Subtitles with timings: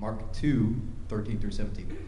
[0.00, 1.98] Mark 2 13 through 17.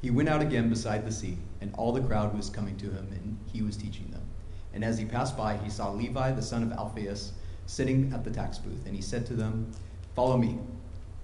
[0.00, 3.06] He went out again beside the sea, and all the crowd was coming to him,
[3.10, 4.22] and he was teaching them.
[4.72, 7.32] And as he passed by, he saw Levi, the son of Alphaeus,
[7.66, 9.70] sitting at the tax booth, and he said to them,
[10.14, 10.58] Follow me.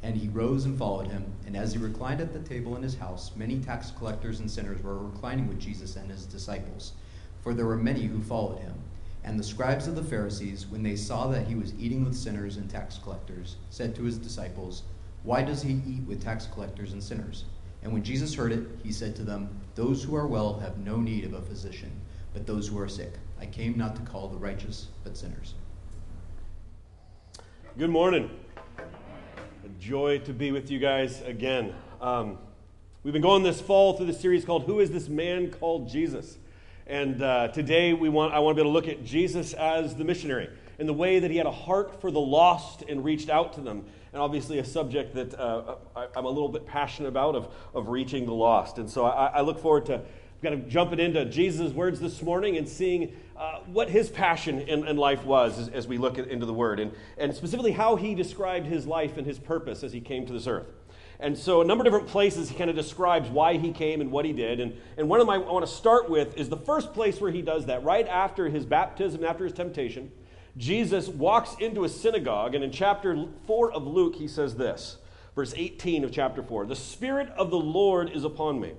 [0.02, 1.24] And he rose and followed him.
[1.46, 4.82] And as he reclined at the table in his house, many tax collectors and sinners
[4.82, 6.92] were reclining with Jesus and his disciples,
[7.40, 8.74] for there were many who followed him.
[9.24, 12.58] And the scribes of the Pharisees, when they saw that he was eating with sinners
[12.58, 14.82] and tax collectors, said to his disciples,
[15.22, 17.44] Why does he eat with tax collectors and sinners?
[17.82, 20.96] And when Jesus heard it, he said to them, Those who are well have no
[20.96, 21.90] need of a physician,
[22.32, 23.12] but those who are sick.
[23.40, 25.54] I came not to call the righteous, but sinners.
[27.78, 28.30] Good morning.
[28.78, 31.74] A joy to be with you guys again.
[32.00, 32.38] Um,
[33.04, 36.38] we've been going this fall through the series called Who is This Man Called Jesus?
[36.86, 39.94] And uh, today we want, I want to be able to look at Jesus as
[39.94, 43.28] the missionary in the way that he had a heart for the lost and reached
[43.28, 43.84] out to them.
[44.12, 47.88] And obviously, a subject that uh, I, am a little bit passionate about of, of
[47.88, 48.78] reaching the lost.
[48.78, 50.02] And so I, I look forward to
[50.42, 54.86] kind of jumping into Jesus' words this morning and seeing uh, what his passion in,
[54.86, 57.96] in life was as, as, we look at, into the Word, and, and specifically how
[57.96, 60.66] he described his life and his purpose as he came to this earth.
[61.20, 64.12] And so, a number of different places he kind of describes why he came and
[64.12, 64.60] what he did.
[64.60, 67.32] And, and one of them I want to start with is the first place where
[67.32, 70.12] he does that, right after his baptism, after his temptation.
[70.58, 74.98] Jesus walks into a synagogue, and in chapter 4 of Luke, he says this,
[75.36, 78.72] verse 18 of chapter 4 The Spirit of the Lord is upon me,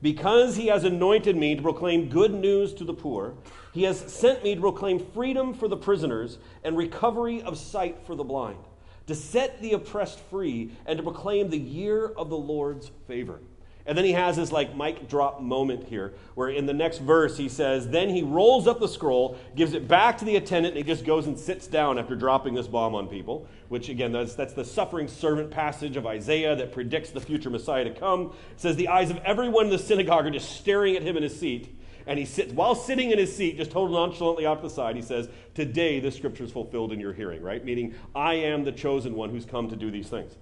[0.00, 3.34] because he has anointed me to proclaim good news to the poor.
[3.72, 8.14] He has sent me to proclaim freedom for the prisoners and recovery of sight for
[8.14, 8.62] the blind,
[9.08, 13.40] to set the oppressed free, and to proclaim the year of the Lord's favor.
[13.86, 17.36] And then he has this like mic drop moment here, where in the next verse
[17.36, 20.84] he says, Then he rolls up the scroll, gives it back to the attendant, and
[20.84, 23.46] he just goes and sits down after dropping this bomb on people.
[23.68, 27.84] Which again, that's, that's the suffering servant passage of Isaiah that predicts the future Messiah
[27.84, 28.32] to come.
[28.52, 31.22] It says, The eyes of everyone in the synagogue are just staring at him in
[31.22, 31.72] his seat.
[32.08, 35.02] And he sits, while sitting in his seat, just totally nonchalantly off the side, he
[35.02, 37.64] says, Today this scripture is fulfilled in your hearing, right?
[37.64, 40.36] Meaning, I am the chosen one who's come to do these things.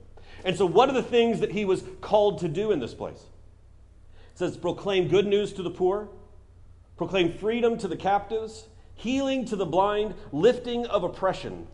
[0.44, 3.24] And so, what are the things that he was called to do in this place?
[4.34, 6.08] It says, proclaim good news to the poor,
[6.96, 11.68] proclaim freedom to the captives, healing to the blind, lifting of oppression.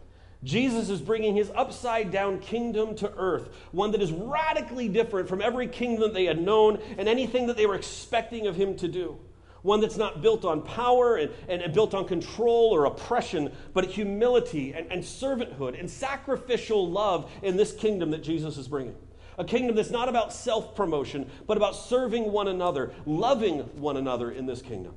[0.45, 5.41] Jesus is bringing his upside down kingdom to earth, one that is radically different from
[5.41, 8.89] every kingdom that they had known and anything that they were expecting of him to
[8.89, 9.19] do.
[9.63, 14.73] One that's not built on power and, and, built on control or oppression, but humility
[14.73, 18.97] and, and servanthood and sacrificial love in this kingdom that Jesus is bringing.
[19.41, 24.31] A kingdom that's not about self promotion, but about serving one another, loving one another
[24.31, 24.95] in this kingdom.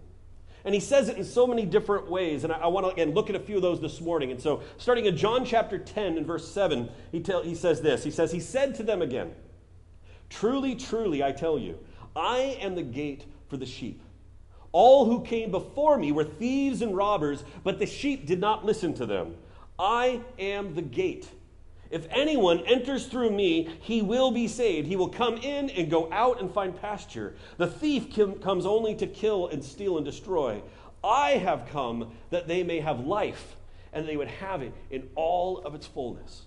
[0.65, 2.43] And he says it in so many different ways.
[2.43, 4.31] And I, I want to, again, look at a few of those this morning.
[4.31, 8.03] And so, starting in John chapter 10 and verse 7, he, tell, he says this
[8.03, 9.33] He says, He said to them again,
[10.29, 11.79] Truly, truly, I tell you,
[12.13, 14.01] I am the gate for the sheep.
[14.73, 18.93] All who came before me were thieves and robbers, but the sheep did not listen
[18.95, 19.35] to them.
[19.79, 21.29] I am the gate.
[21.93, 24.87] If anyone enters through me, he will be saved.
[24.87, 27.35] He will come in and go out and find pasture.
[27.57, 28.11] The thief
[28.41, 30.63] comes only to kill and steal and destroy.
[31.03, 33.55] I have come that they may have life
[33.93, 36.45] and they would have it in all of its fullness.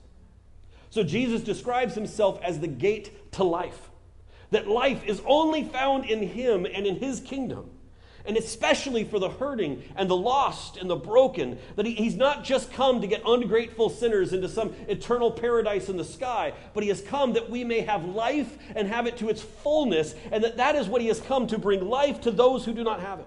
[0.91, 3.91] So Jesus describes himself as the gate to life.
[4.51, 7.71] That life is only found in him and in his kingdom
[8.27, 11.59] and especially for the hurting and the lost and the broken.
[11.77, 15.97] That he, he's not just come to get ungrateful sinners into some eternal paradise in
[15.97, 19.29] the sky, but he has come that we may have life and have it to
[19.29, 22.65] its fullness, and that that is what he has come to bring life to those
[22.65, 23.27] who do not have it.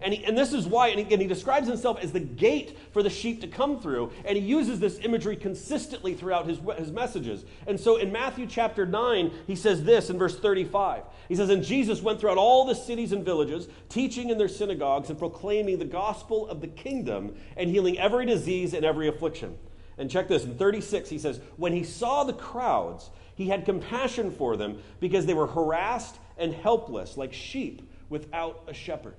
[0.00, 3.02] And, he, and this is why, and he, he describes himself as the gate for
[3.02, 4.12] the sheep to come through.
[4.24, 7.44] And he uses this imagery consistently throughout his, his messages.
[7.66, 11.02] And so in Matthew chapter 9, he says this in verse 35.
[11.28, 15.10] He says, And Jesus went throughout all the cities and villages, teaching in their synagogues
[15.10, 19.56] and proclaiming the gospel of the kingdom and healing every disease and every affliction.
[19.98, 24.30] And check this in 36, he says, When he saw the crowds, he had compassion
[24.30, 29.16] for them because they were harassed and helpless, like sheep without a shepherd.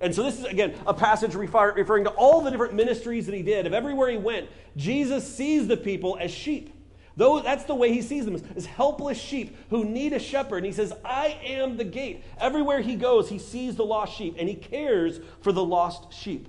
[0.00, 3.42] And so this is, again, a passage referring to all the different ministries that he
[3.42, 3.66] did.
[3.66, 6.74] Of everywhere he went, Jesus sees the people as sheep.
[7.16, 10.58] Though that's the way he sees them, as helpless sheep who need a shepherd.
[10.58, 12.24] And he says, I am the gate.
[12.38, 16.48] Everywhere he goes, he sees the lost sheep, and he cares for the lost sheep.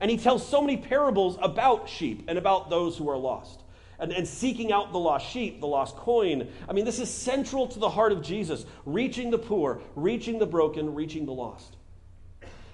[0.00, 3.62] And he tells so many parables about sheep and about those who are lost.
[4.00, 6.48] And, and, seeking out the lost sheep, the lost coin.
[6.68, 10.46] I mean, this is central to the heart of Jesus reaching the poor, reaching the
[10.46, 11.77] broken, reaching the lost.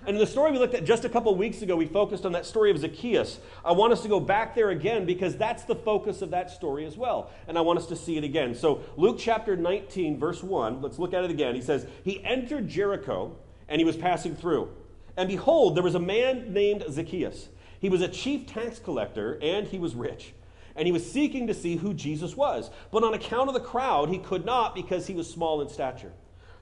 [0.06, 2.32] And in the story we looked at just a couple weeks ago, we focused on
[2.32, 3.38] that story of Zacchaeus.
[3.64, 6.84] I want us to go back there again because that's the focus of that story
[6.84, 7.30] as well.
[7.48, 8.54] And I want us to see it again.
[8.54, 11.54] So, Luke chapter 19, verse 1, let's look at it again.
[11.54, 13.34] He says, He entered Jericho
[13.66, 14.68] and he was passing through.
[15.16, 17.48] And behold, there was a man named Zacchaeus.
[17.80, 20.34] He was a chief tax collector and he was rich.
[20.76, 22.70] And he was seeking to see who Jesus was.
[22.90, 26.12] But on account of the crowd, he could not because he was small in stature.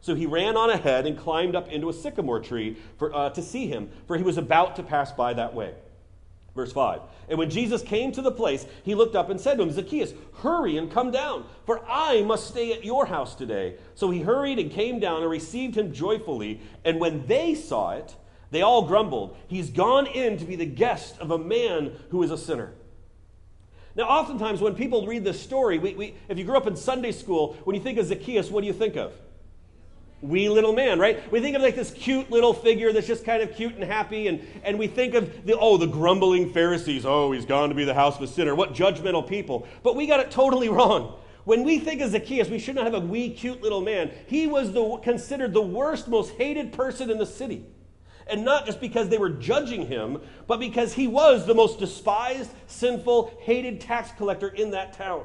[0.02, 3.40] So he ran on ahead and climbed up into a sycamore tree for, uh, to
[3.40, 5.74] see him, for he was about to pass by that way.
[6.54, 7.00] Verse 5.
[7.28, 10.12] And when Jesus came to the place, he looked up and said to him, Zacchaeus,
[10.40, 13.76] hurry and come down, for I must stay at your house today.
[13.94, 16.60] So he hurried and came down and received him joyfully.
[16.84, 18.14] And when they saw it,
[18.50, 22.30] they all grumbled, He's gone in to be the guest of a man who is
[22.30, 22.72] a sinner.
[23.94, 27.12] Now, oftentimes when people read this story, we, we, if you grew up in Sunday
[27.12, 29.12] school, when you think of Zacchaeus, what do you think of?
[30.22, 31.30] Wee little man, right?
[31.30, 34.28] We think of like this cute little figure that's just kind of cute and happy,
[34.28, 37.84] and, and we think of the oh, the grumbling Pharisees, oh, he's gone to be
[37.84, 38.54] the house of a sinner.
[38.54, 39.66] What judgmental people.
[39.82, 41.18] But we got it totally wrong.
[41.44, 44.12] When we think of Zacchaeus, we should not have a wee, cute little man.
[44.26, 47.66] He was the, considered the worst, most hated person in the city.
[48.28, 52.52] And not just because they were judging him, but because he was the most despised,
[52.68, 55.24] sinful, hated tax collector in that town.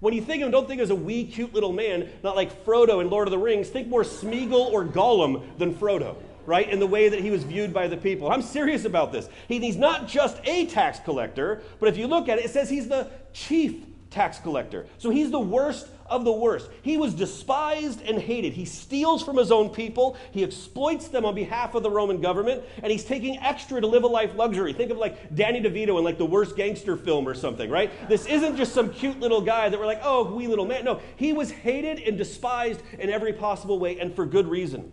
[0.00, 2.64] When you think of him, don't think as a wee, cute little man, not like
[2.64, 3.68] Frodo in Lord of the Rings.
[3.68, 6.16] Think more Smeagol or Gollum than Frodo,
[6.46, 6.68] right?
[6.68, 8.30] In the way that he was viewed by the people.
[8.30, 9.28] I'm serious about this.
[9.46, 12.70] He, he's not just a tax collector, but if you look at it, it says
[12.70, 14.86] he's the chief tax collector.
[14.96, 16.68] So he's the worst of the worst.
[16.82, 18.52] He was despised and hated.
[18.52, 22.62] He steals from his own people, he exploits them on behalf of the Roman government,
[22.82, 24.72] and he's taking extra to live a life luxury.
[24.72, 27.90] Think of like Danny DeVito in like the worst gangster film or something, right?
[28.08, 30.84] This isn't just some cute little guy that we're like, oh, wee little man.
[30.84, 34.92] No, he was hated and despised in every possible way, and for good reason.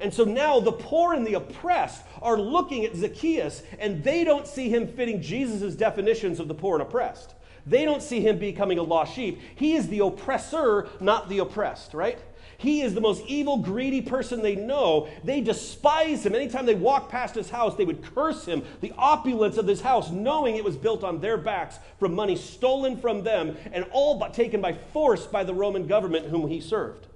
[0.00, 4.46] And so now the poor and the oppressed are looking at Zacchaeus and they don't
[4.46, 7.34] see him fitting Jesus' definitions of the poor and oppressed.
[7.66, 9.40] They don't see him becoming a lost sheep.
[9.56, 12.18] He is the oppressor, not the oppressed, right?
[12.58, 15.08] He is the most evil, greedy person they know.
[15.24, 16.34] They despise him.
[16.34, 20.10] Anytime they walk past his house, they would curse him, the opulence of his house,
[20.10, 24.32] knowing it was built on their backs from money stolen from them and all but
[24.32, 27.08] taken by force by the Roman government whom he served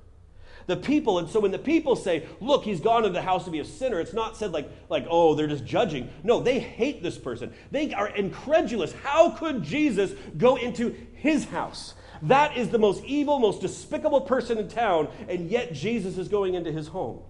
[0.67, 1.19] the people.
[1.19, 3.65] And so when the people say, look, he's gone into the house to be a
[3.65, 6.11] sinner, it's not said like, like, oh, they're just judging.
[6.23, 7.53] No, they hate this person.
[7.71, 8.93] They are incredulous.
[9.03, 11.95] How could Jesus go into his house?
[12.23, 16.55] That is the most evil, most despicable person in town, and yet Jesus is going
[16.55, 17.21] into his home.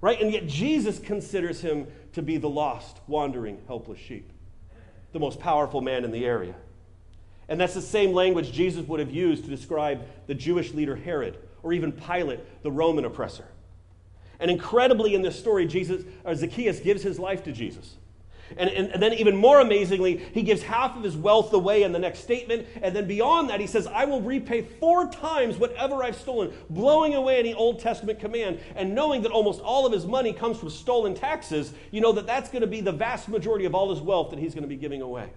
[0.00, 0.20] Right?
[0.20, 4.30] And yet Jesus considers him to be the lost, wandering, helpless sheep,
[5.12, 6.54] the most powerful man in the area.
[7.48, 11.38] And that's the same language Jesus would have used to describe the Jewish leader Herod
[11.64, 13.46] or even Pilate, the Roman oppressor.
[14.38, 17.96] And incredibly, in this story, Jesus, or Zacchaeus gives his life to Jesus.
[18.58, 21.92] And, and, and, then, even more amazingly, he gives half of his wealth away in
[21.92, 22.66] the next statement.
[22.82, 27.14] And then, beyond that, he says, I will repay four times whatever I've stolen, blowing
[27.14, 28.60] away any Old Testament command.
[28.76, 32.26] And knowing that almost all of his money comes from stolen taxes, you know that
[32.26, 34.68] that's going to be the vast majority of all his wealth that he's going to
[34.68, 35.30] be giving away.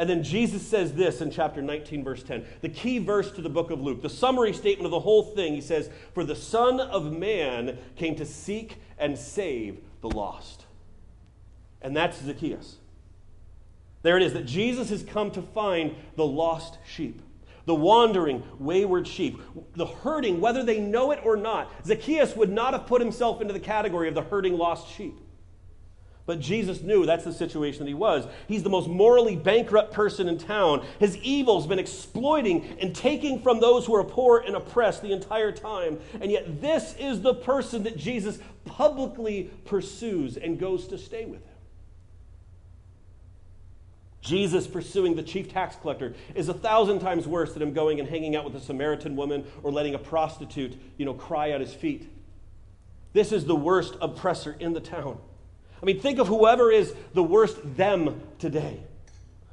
[0.00, 3.50] And then Jesus says this in chapter 19, verse 10, the key verse to the
[3.50, 5.52] book of Luke, the summary statement of the whole thing.
[5.52, 10.64] He says, For the Son of Man came to seek and save the lost.
[11.82, 12.76] And that's Zacchaeus.
[14.00, 17.20] There it is that Jesus has come to find the lost sheep,
[17.66, 19.38] the wandering, wayward sheep,
[19.76, 21.70] the hurting, whether they know it or not.
[21.84, 25.20] Zacchaeus would not have put himself into the category of the hurting lost sheep.
[26.26, 28.26] But Jesus knew that's the situation that he was.
[28.46, 30.86] He's the most morally bankrupt person in town.
[30.98, 35.50] His evil's been exploiting and taking from those who are poor and oppressed the entire
[35.50, 35.98] time.
[36.20, 41.40] And yet, this is the person that Jesus publicly pursues and goes to stay with
[41.40, 41.50] him.
[44.20, 48.08] Jesus pursuing the chief tax collector is a thousand times worse than him going and
[48.08, 51.72] hanging out with a Samaritan woman or letting a prostitute, you know, cry at his
[51.72, 52.08] feet.
[53.12, 55.18] This is the worst oppressor in the town.
[55.82, 58.80] I mean, think of whoever is the worst them today.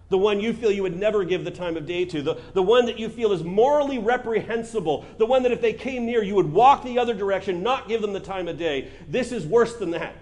[0.09, 2.21] The one you feel you would never give the time of day to.
[2.21, 5.05] The, the one that you feel is morally reprehensible.
[5.17, 8.01] The one that if they came near, you would walk the other direction, not give
[8.01, 8.89] them the time of day.
[9.07, 10.15] This is worse than that.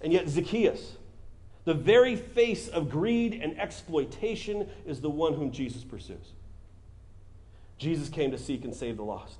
[0.00, 0.96] And yet, Zacchaeus,
[1.64, 6.32] the very face of greed and exploitation, is the one whom Jesus pursues.
[7.78, 9.38] Jesus came to seek and save the lost.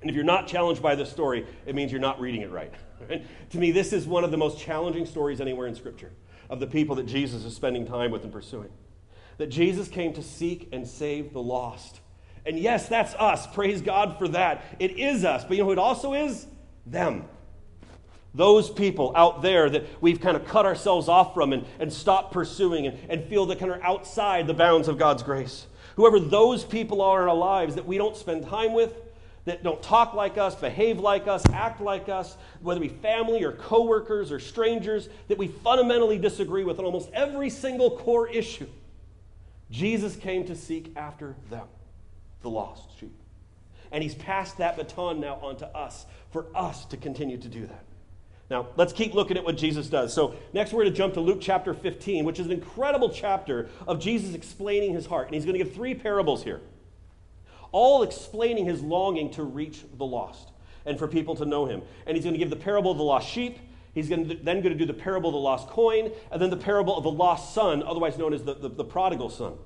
[0.00, 2.72] And if you're not challenged by this story, it means you're not reading it right.
[3.50, 6.12] To me, this is one of the most challenging stories anywhere in Scripture
[6.48, 8.70] of the people that Jesus is spending time with and pursuing.
[9.38, 12.00] That Jesus came to seek and save the lost.
[12.46, 13.46] And yes, that's us.
[13.48, 14.64] Praise God for that.
[14.78, 15.44] It is us.
[15.44, 16.46] But you know who it also is?
[16.86, 17.24] Them.
[18.34, 22.32] Those people out there that we've kind of cut ourselves off from and, and stopped
[22.32, 25.66] pursuing and, and feel that kind of outside the bounds of God's grace.
[25.96, 28.94] Whoever those people are in our lives that we don't spend time with,
[29.46, 33.42] that don't talk like us, behave like us, act like us, whether it be family
[33.44, 38.66] or coworkers or strangers, that we fundamentally disagree with on almost every single core issue.
[39.70, 41.66] Jesus came to seek after them,
[42.42, 43.16] the lost sheep.
[43.92, 47.84] And he's passed that baton now onto us for us to continue to do that.
[48.50, 50.12] Now, let's keep looking at what Jesus does.
[50.12, 53.68] So, next we're going to jump to Luke chapter 15, which is an incredible chapter
[53.88, 55.26] of Jesus explaining his heart.
[55.26, 56.60] And he's going to give three parables here,
[57.76, 60.48] all explaining his longing to reach the lost
[60.86, 61.82] and for people to know him.
[62.06, 63.58] And he's going to give the parable of the lost sheep.
[63.92, 66.48] He's going to, then going to do the parable of the lost coin, and then
[66.48, 69.58] the parable of the lost son, otherwise known as the, the, the prodigal son.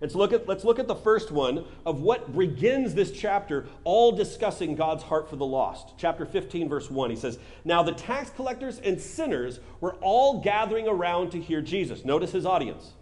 [0.00, 3.66] And so look at, let's look at the first one of what begins this chapter,
[3.84, 5.94] all discussing God's heart for the lost.
[5.96, 7.10] Chapter 15, verse 1.
[7.10, 12.04] He says, Now the tax collectors and sinners were all gathering around to hear Jesus.
[12.04, 12.94] Notice his audience.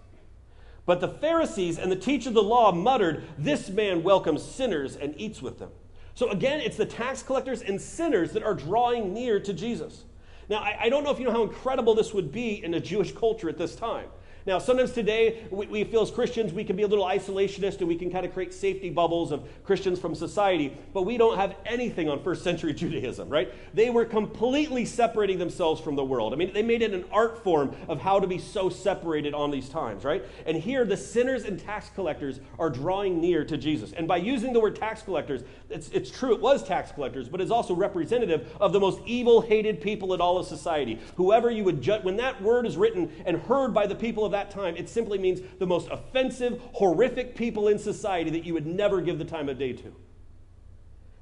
[0.86, 5.14] But the Pharisees and the teacher of the law muttered, This man welcomes sinners and
[5.16, 5.70] eats with them.
[6.14, 10.04] So again, it's the tax collectors and sinners that are drawing near to Jesus.
[10.48, 12.80] Now, I, I don't know if you know how incredible this would be in a
[12.80, 14.08] Jewish culture at this time.
[14.46, 17.88] Now, sometimes today we, we, feel as Christians we can be a little isolationist and
[17.88, 21.56] we can kind of create safety bubbles of Christians from society, but we don't have
[21.66, 23.52] anything on first century Judaism, right?
[23.74, 26.32] They were completely separating themselves from the world.
[26.32, 29.50] I mean, they made it an art form of how to be so separated on
[29.50, 30.24] these times, right?
[30.46, 33.92] And here the sinners and tax collectors are drawing near to Jesus.
[33.92, 37.40] And by using the word tax collectors, it's, it's true, it was tax collectors, but
[37.40, 40.98] it's also representative of the most evil, hated people in all of society.
[41.16, 44.32] Whoever you would judge, when that word is written and heard by the people of
[44.32, 48.66] that time, it simply means the most offensive, horrific people in society that you would
[48.66, 49.94] never give the time of day to.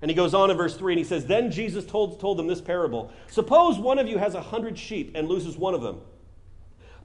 [0.01, 2.47] And he goes on in verse 3 and he says, Then Jesus told, told them
[2.47, 6.01] this parable Suppose one of you has a hundred sheep and loses one of them.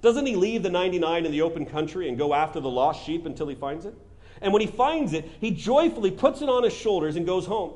[0.02, 3.26] Doesn't he leave the 99 in the open country and go after the lost sheep
[3.26, 3.96] until he finds it?
[4.44, 7.74] And when he finds it, he joyfully puts it on his shoulders and goes home.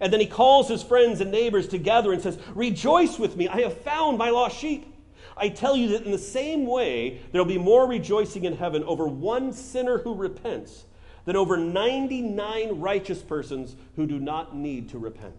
[0.00, 3.60] And then he calls his friends and neighbors together and says, Rejoice with me, I
[3.60, 4.92] have found my lost sheep.
[5.36, 8.82] I tell you that in the same way, there will be more rejoicing in heaven
[8.84, 10.84] over one sinner who repents
[11.26, 15.36] than over 99 righteous persons who do not need to repent.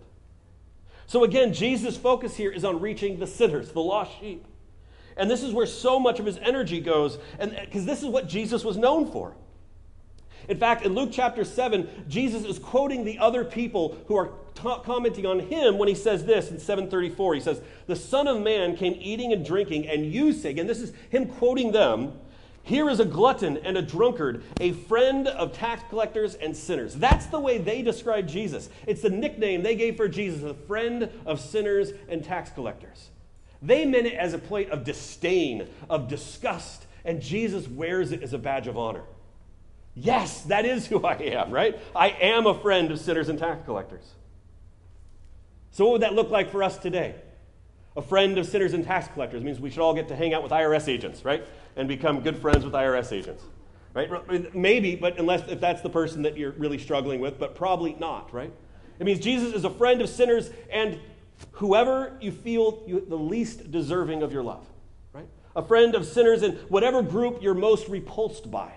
[1.08, 4.46] So again, Jesus' focus here is on reaching the sinners, the lost sheep.
[5.16, 8.28] And this is where so much of his energy goes, and because this is what
[8.28, 9.36] Jesus was known for.
[10.48, 15.26] In fact, in Luke chapter 7, Jesus is quoting the other people who are commenting
[15.26, 17.36] on him when he says this in 734.
[17.36, 20.80] He says, The Son of Man came eating and drinking, and you say, and this
[20.80, 22.14] is him quoting them,
[22.68, 26.96] here is a glutton and a drunkard, a friend of tax collectors and sinners.
[26.96, 28.70] That's the way they describe Jesus.
[28.86, 33.10] It's the nickname they gave for Jesus, a friend of sinners and tax collectors.
[33.62, 38.34] They meant it as a plate of disdain, of disgust, and Jesus wears it as
[38.34, 39.04] a badge of honor.
[40.00, 41.78] Yes, that is who I am, right?
[41.96, 44.04] I am a friend of sinners and tax collectors.
[45.72, 47.16] So, what would that look like for us today?
[47.96, 50.44] A friend of sinners and tax collectors means we should all get to hang out
[50.44, 51.44] with IRS agents, right?
[51.76, 53.44] And become good friends with IRS agents,
[53.96, 54.56] right?
[54.56, 58.32] Maybe, but unless if that's the person that you're really struggling with, but probably not,
[58.32, 58.54] right?
[59.00, 61.00] It means Jesus is a friend of sinners and
[61.54, 64.68] whoever you feel you, the least deserving of your love,
[65.12, 65.28] right?
[65.56, 68.74] A friend of sinners in whatever group you're most repulsed by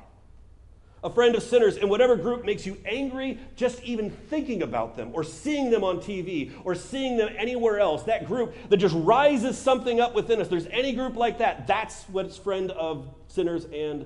[1.03, 5.11] a friend of sinners, in whatever group makes you angry just even thinking about them
[5.15, 9.57] or seeing them on TV or seeing them anywhere else, that group that just rises
[9.57, 14.05] something up within us, there's any group like that, that's what's friend of sinners and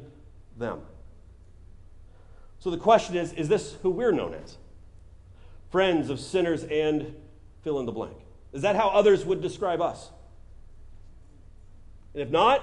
[0.56, 0.80] them.
[2.60, 4.56] So the question is is this who we're known as?
[5.70, 7.14] Friends of sinners and
[7.62, 8.16] fill in the blank.
[8.52, 10.10] Is that how others would describe us?
[12.14, 12.62] And if not,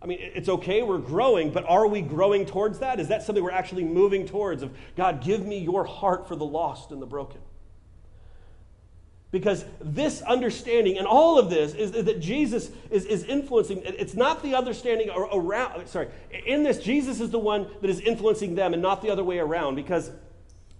[0.00, 3.00] I mean, it's okay, we're growing, but are we growing towards that?
[3.00, 4.62] Is that something we're actually moving towards?
[4.62, 7.40] Of God, give me your heart for the lost and the broken.
[9.30, 13.82] Because this understanding and all of this is, that Jesus is, is influencing.
[13.84, 16.08] It's not the understanding around, sorry,
[16.46, 19.38] in this, Jesus is the one that is influencing them and not the other way
[19.38, 19.74] around.
[19.74, 20.10] Because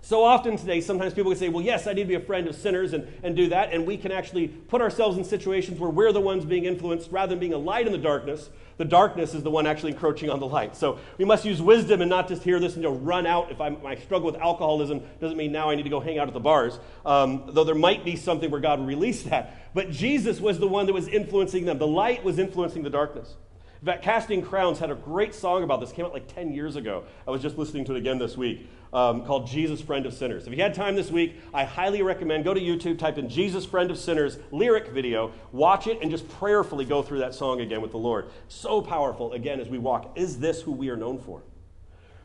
[0.08, 2.48] so often today, sometimes people can say, well, yes, I need to be a friend
[2.48, 3.74] of sinners and, and do that.
[3.74, 7.28] And we can actually put ourselves in situations where we're the ones being influenced rather
[7.28, 8.48] than being a light in the darkness.
[8.78, 10.76] The darkness is the one actually encroaching on the light.
[10.76, 13.50] So we must use wisdom and not just hear this and you know, run out.
[13.50, 16.32] If I'm, struggle with alcoholism, doesn't mean now I need to go hang out at
[16.32, 16.80] the bars.
[17.04, 19.74] Um, though there might be something where God released that.
[19.74, 21.76] But Jesus was the one that was influencing them.
[21.76, 23.34] The light was influencing the darkness.
[23.80, 25.90] In fact, Casting Crowns had a great song about this.
[25.90, 27.04] It came out like 10 years ago.
[27.26, 30.48] I was just listening to it again this week um, called Jesus Friend of Sinners.
[30.48, 33.64] If you had time this week, I highly recommend go to YouTube, type in Jesus
[33.64, 37.80] Friend of Sinners lyric video, watch it, and just prayerfully go through that song again
[37.80, 38.30] with the Lord.
[38.48, 40.12] So powerful, again, as we walk.
[40.16, 41.42] Is this who we are known for?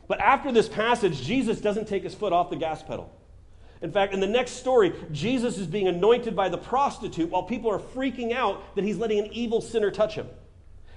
[0.08, 3.12] But after this passage, Jesus doesn't take his foot off the gas pedal.
[3.80, 7.70] In fact, in the next story, Jesus is being anointed by the prostitute while people
[7.70, 10.26] are freaking out that he's letting an evil sinner touch him.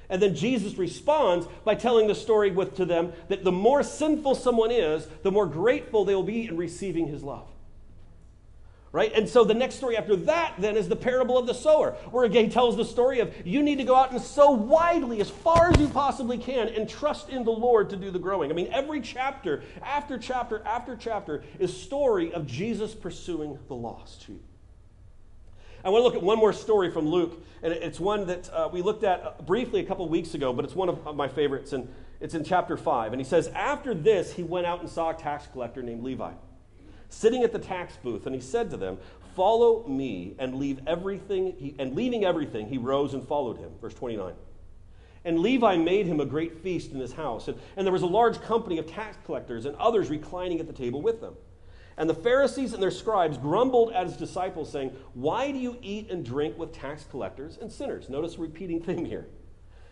[0.10, 4.36] And then Jesus responds by telling the story with, to them that the more sinful
[4.36, 7.48] someone is, the more grateful they will be in receiving his love.
[8.94, 9.12] Right?
[9.14, 12.24] And so the next story after that then is the parable of the sower, where
[12.24, 15.30] again he tells the story of you need to go out and sow widely as
[15.30, 18.50] far as you possibly can and trust in the Lord to do the growing.
[18.50, 24.26] I mean, every chapter after chapter after chapter is story of Jesus pursuing the lost
[24.26, 24.47] sheep.
[25.88, 28.67] I want to look at one more story from Luke, and it's one that uh,
[28.70, 31.72] we looked at uh, briefly a couple weeks ago, but it's one of my favorites,
[31.72, 31.88] and
[32.20, 33.13] it's in chapter 5.
[33.13, 36.34] And he says, After this, he went out and saw a tax collector named Levi
[37.08, 38.98] sitting at the tax booth, and he said to them,
[39.34, 43.72] Follow me, and leave everything, he, and leaving everything, he rose and followed him.
[43.79, 44.34] Verse 29.
[45.24, 48.08] And Levi made him a great feast in his house, and, and there was a
[48.08, 51.36] large company of tax collectors and others reclining at the table with them.
[51.98, 56.12] And the Pharisees and their scribes grumbled at his disciples, saying, Why do you eat
[56.12, 58.08] and drink with tax collectors and sinners?
[58.10, 59.27] Notice a repeating theme here.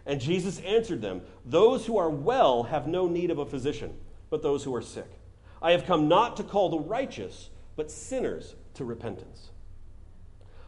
[0.05, 3.97] And Jesus answered them, Those who are well have no need of a physician,
[4.29, 5.09] but those who are sick.
[5.62, 9.50] I have come not to call the righteous, but sinners to repentance.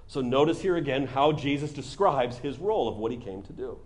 [0.08, 3.78] So notice here again how Jesus describes his role of what he came to do.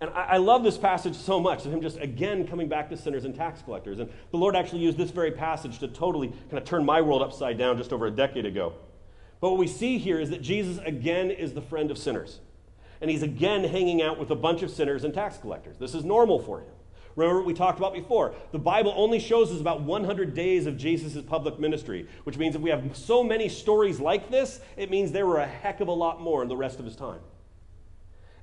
[0.00, 3.24] And I, love this passage so much, of him just again coming back to sinners
[3.24, 4.00] and tax collectors.
[4.00, 7.22] And the Lord actually used this very passage to totally kind of turn my world
[7.22, 8.74] upside down just over a decade ago.
[9.40, 12.40] But what we see here is that Jesus again is the friend of sinners.
[13.00, 15.78] And he's again hanging out with a bunch of sinners and tax collectors.
[15.78, 16.72] This is normal for him.
[17.16, 18.34] Remember what we talked about before?
[18.50, 22.60] The Bible only shows us about 100 days of Jesus' public ministry, which means if
[22.60, 25.92] we have so many stories like this, it means there were a heck of a
[25.92, 27.20] lot more in the rest of his time.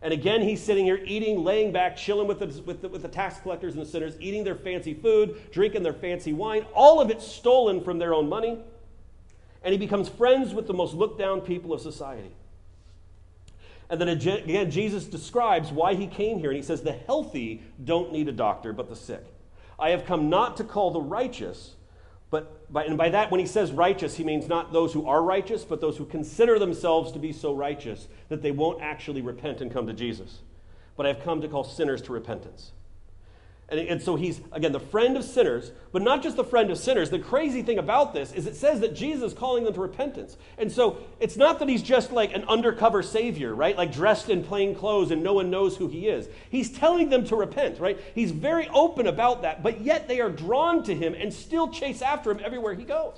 [0.01, 3.07] And again, he's sitting here eating, laying back, chilling with the, with, the, with the
[3.07, 7.11] tax collectors and the sinners, eating their fancy food, drinking their fancy wine, all of
[7.11, 8.57] it stolen from their own money.
[9.63, 12.31] And he becomes friends with the most looked down people of society.
[13.91, 16.49] And then again, Jesus describes why he came here.
[16.49, 19.23] And he says, The healthy don't need a doctor, but the sick.
[19.77, 21.75] I have come not to call the righteous,
[22.31, 25.65] but and by that, when he says righteous, he means not those who are righteous,
[25.65, 29.71] but those who consider themselves to be so righteous that they won't actually repent and
[29.71, 30.39] come to Jesus.
[30.95, 32.71] But I have come to call sinners to repentance.
[33.71, 36.77] And, and so he's, again, the friend of sinners, but not just the friend of
[36.77, 37.09] sinners.
[37.09, 40.35] The crazy thing about this is it says that Jesus is calling them to repentance.
[40.57, 43.77] And so it's not that he's just like an undercover savior, right?
[43.77, 46.27] Like dressed in plain clothes and no one knows who he is.
[46.49, 47.97] He's telling them to repent, right?
[48.13, 52.01] He's very open about that, but yet they are drawn to him and still chase
[52.01, 53.17] after him everywhere he goes.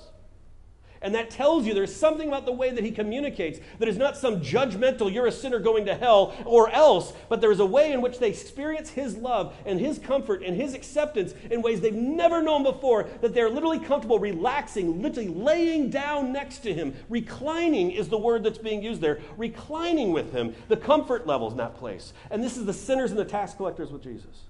[1.03, 4.15] And that tells you there's something about the way that he communicates that is not
[4.15, 7.91] some judgmental, you're a sinner going to hell or else, but there is a way
[7.91, 11.93] in which they experience his love and his comfort and his acceptance in ways they've
[11.93, 16.95] never known before, that they're literally comfortable relaxing, literally laying down next to him.
[17.09, 19.19] Reclining is the word that's being used there.
[19.35, 22.13] Reclining with him, the comfort levels in that place.
[22.31, 24.43] And this is the sinners and the tax collectors with Jesus.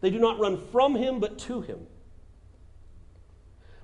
[0.00, 1.86] They do not run from him, but to him.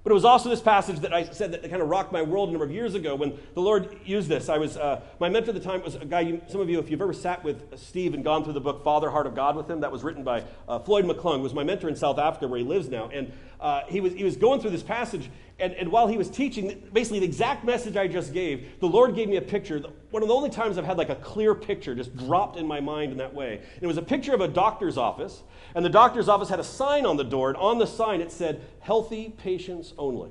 [0.05, 2.51] But it was also this passage that I said that kind of rocked my world
[2.51, 4.51] a number of years ago when the Lord used this.
[4.51, 6.21] I was uh, my mentor at the time was a guy.
[6.21, 8.85] You, some of you, if you've ever sat with Steve and gone through the book
[8.85, 11.65] Father Heart of God with him, that was written by uh, Floyd McClung, was my
[11.65, 13.09] mentor in South Africa, where he lives now.
[13.15, 13.33] And
[13.65, 16.87] uh, he was he was going through this passage, and, and while he was teaching,
[16.93, 19.83] basically the exact message I just gave, the Lord gave me a picture.
[20.11, 22.81] One of the only times I've had like a clear picture just dropped in my
[22.81, 23.55] mind in that way.
[23.57, 25.43] And it was a picture of a doctor's office,
[25.75, 28.31] and the doctor's office had a sign on the door, and on the sign it
[28.31, 30.31] said, "Healthy patients only."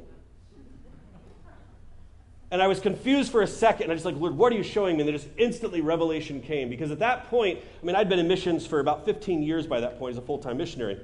[2.51, 3.85] And I was confused for a second.
[3.85, 5.01] And I just like, Lord, what are you showing me?
[5.01, 6.69] And then just instantly revelation came.
[6.69, 9.79] Because at that point, I mean, I'd been in missions for about 15 years by
[9.79, 10.99] that point as a full time missionary.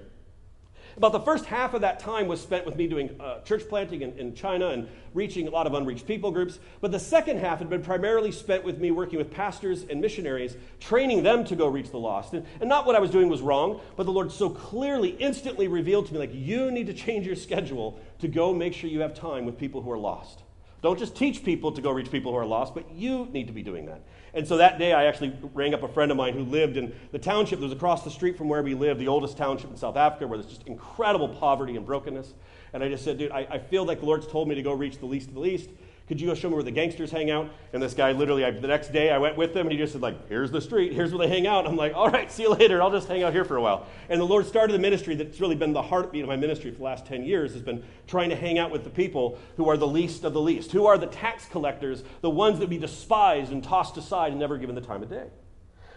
[0.99, 4.01] About the first half of that time was spent with me doing uh, church planting
[4.01, 6.59] in, in, China and reaching a lot of unreached people groups.
[6.81, 10.57] But the second half had been primarily spent with me working with pastors and missionaries,
[10.81, 12.33] training them to go reach the lost.
[12.33, 15.69] And, and not what I was doing was wrong, but the Lord so clearly, instantly
[15.69, 18.99] revealed to me, like, you need to change your schedule to go make sure you
[18.99, 20.41] have time with people who are lost.
[20.81, 23.53] Don't just teach people to go reach people who are lost, but you need to
[23.53, 24.01] be doing that.
[24.33, 26.93] And so that day, I actually rang up a friend of mine who lived in
[27.11, 29.77] the township that was across the street from where we live, the oldest township in
[29.77, 32.33] South Africa, where there's just incredible poverty and brokenness.
[32.71, 34.71] And I just said, dude, I, I feel like the Lord's told me to go
[34.71, 35.69] reach the least of the least.
[36.09, 37.51] Could you go show me where the gangsters hang out?
[37.71, 39.93] And this guy literally, I, the next day I went with him and he just
[39.93, 41.67] said, like, here's the street, here's where they hang out.
[41.67, 42.81] I'm like, all right, see you later.
[42.81, 43.85] I'll just hang out here for a while.
[44.09, 46.79] And the Lord started a ministry that's really been the heartbeat of my ministry for
[46.79, 49.77] the last 10 years, has been trying to hang out with the people who are
[49.77, 53.51] the least of the least, who are the tax collectors, the ones that be despised
[53.51, 55.27] and tossed aside and never given the time of day.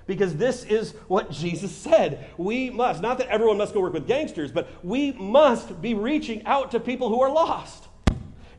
[0.06, 2.28] Because this is what Jesus said.
[2.36, 6.44] We must, not that everyone must go work with gangsters, but we must be reaching
[6.44, 7.88] out to people who are lost.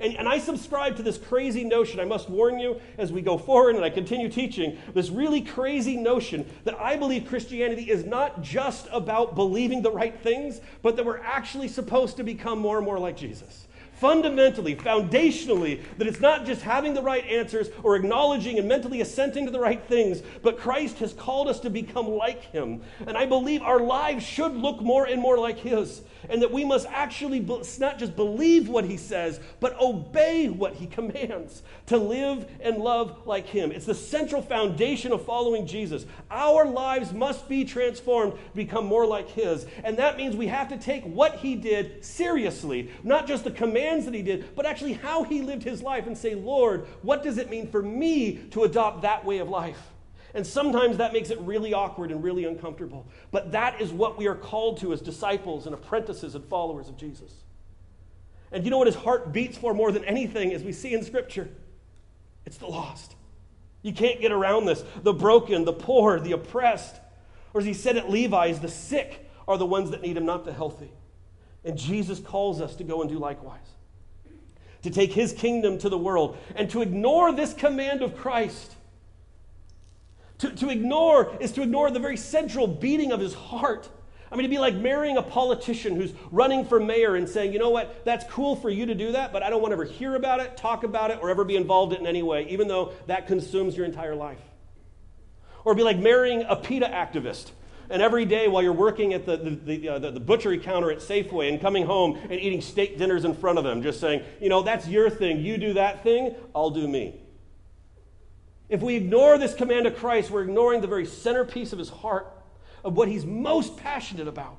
[0.04, 3.38] And, and I subscribe to this crazy notion, I must warn you as we go
[3.38, 8.42] forward and I continue teaching, this really crazy notion that I believe Christianity is not
[8.42, 12.86] just about believing the right things, but that we're actually supposed to become more and
[12.86, 13.68] more like Jesus
[14.04, 19.46] fundamentally, foundationally, that it's not just having the right answers or acknowledging and mentally assenting
[19.46, 22.82] to the right things, but Christ has called us to become like Him.
[23.08, 26.64] And I believe our lives should look more and more like His, and that we
[26.64, 27.40] must actually
[27.80, 33.26] not just believe what He says, but obey what He commands to live and love
[33.26, 33.72] like Him.
[33.72, 36.06] It's the central foundation of following Jesus.
[36.30, 39.66] Our lives must be transformed, become more like His.
[39.84, 44.06] And that means we have to take what He did seriously, not just the commands
[44.06, 47.38] that he did, but actually how he lived his life and say, Lord, what does
[47.38, 49.92] it mean for me to adopt that way of life?
[50.34, 53.08] And sometimes that makes it really awkward and really uncomfortable.
[53.32, 56.98] But that is what we are called to as disciples and apprentices and followers of
[56.98, 57.32] Jesus.
[58.52, 61.04] And you know what his heart beats for more than anything, as we see in
[61.04, 61.50] Scripture?
[62.46, 63.15] It's the lost.
[63.84, 64.84] You can't get around this.
[65.04, 66.96] The broken, the poor, the oppressed.
[67.54, 70.46] Or as he said at Levi's, the sick are the ones that need him, not
[70.46, 70.91] the healthy.
[71.63, 73.74] And Jesus calls us to go and do likewise
[74.84, 78.76] to take his kingdom to the world, and to ignore this command of Christ.
[80.43, 83.88] To, to ignore is to ignore the very central beating of his heart.
[84.29, 87.60] I mean, to be like marrying a politician who's running for mayor and saying, you
[87.60, 89.86] know what, that's cool for you to do that, but I don't want to ever
[89.86, 92.67] hear about it, talk about it, or ever be involved in in any way, even
[92.67, 94.41] though that consumes your entire life.
[95.63, 97.51] Or be like marrying a PETA activist
[97.89, 100.91] and every day while you're working at the, the, the, uh, the, the butchery counter
[100.91, 104.23] at Safeway and coming home and eating steak dinners in front of them, just saying,
[104.41, 105.39] you know, that's your thing.
[105.39, 107.23] You do that thing, I'll do me.
[108.74, 112.26] If we ignore this command of Christ, we're ignoring the very centerpiece of his heart,
[112.84, 114.58] of what he's most passionate about,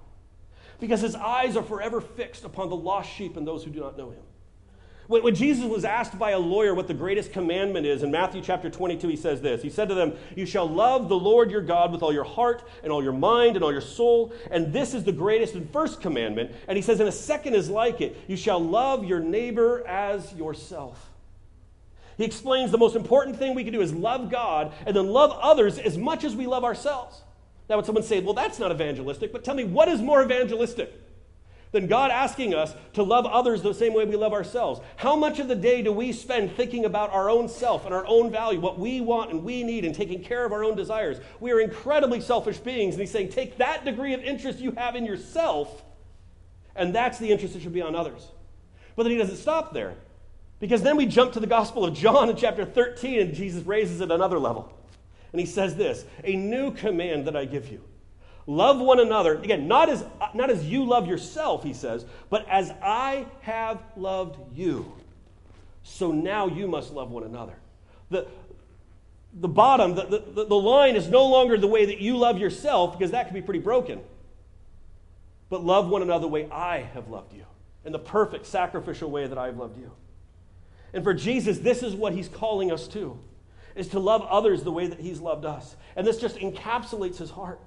[0.78, 3.98] because his eyes are forever fixed upon the lost sheep and those who do not
[3.98, 4.22] know him.
[5.08, 8.70] When, Jesus was asked by a lawyer what the greatest commandment is, in Matthew chapter
[8.70, 11.90] 22, he says this He said to them, You shall love the Lord your God
[11.90, 14.32] with all your heart and all your mind and all your soul.
[14.52, 16.52] And this is the greatest and first commandment.
[16.68, 20.32] And he says, And a second is like it You shall love your neighbor as
[20.34, 21.10] yourself.
[22.16, 25.32] He explains the most important thing we can do is love God and then love
[25.40, 27.22] others as much as we love ourselves.
[27.68, 30.92] Now, would someone say, Well, that's not evangelistic, but tell me, what is more evangelistic?
[31.74, 34.80] than God asking us to love others the same way we love ourselves.
[34.94, 38.06] How much of the day do we spend thinking about our own self and our
[38.06, 41.18] own value, what we want and we need, and taking care of our own desires?
[41.40, 44.94] We are incredibly selfish beings, and He's saying, take that degree of interest you have
[44.94, 45.82] in yourself,
[46.76, 48.28] and that's the interest that should be on others.
[48.94, 49.94] But then He doesn't stop there.
[50.60, 54.00] Because then we jump to the Gospel of John in chapter 13, and Jesus raises
[54.00, 54.72] it another level.
[55.32, 57.80] And he says this A new command that I give you
[58.46, 59.38] Love one another.
[59.38, 64.38] Again, not as, not as you love yourself, he says, but as I have loved
[64.54, 64.92] you.
[65.82, 67.54] So now you must love one another.
[68.10, 68.26] The,
[69.32, 72.98] the bottom, the, the, the line is no longer the way that you love yourself,
[72.98, 74.00] because that can be pretty broken.
[75.48, 77.44] But love one another the way I have loved you,
[77.84, 79.90] in the perfect sacrificial way that I have loved you.
[80.94, 83.18] And for Jesus, this is what he's calling us to,
[83.74, 85.76] is to love others the way that he's loved us.
[85.96, 87.60] And this just encapsulates his heart.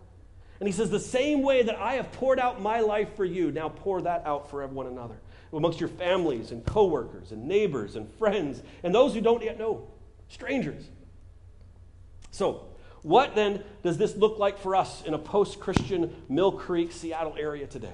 [0.60, 3.52] And he says, The same way that I have poured out my life for you,
[3.52, 5.18] now pour that out for one another,
[5.52, 9.90] amongst your families and coworkers and neighbors and friends and those who don't yet know,
[10.30, 10.88] strangers.
[12.32, 12.66] So,
[13.02, 17.36] what then does this look like for us in a post Christian Mill Creek, Seattle
[17.38, 17.94] area today?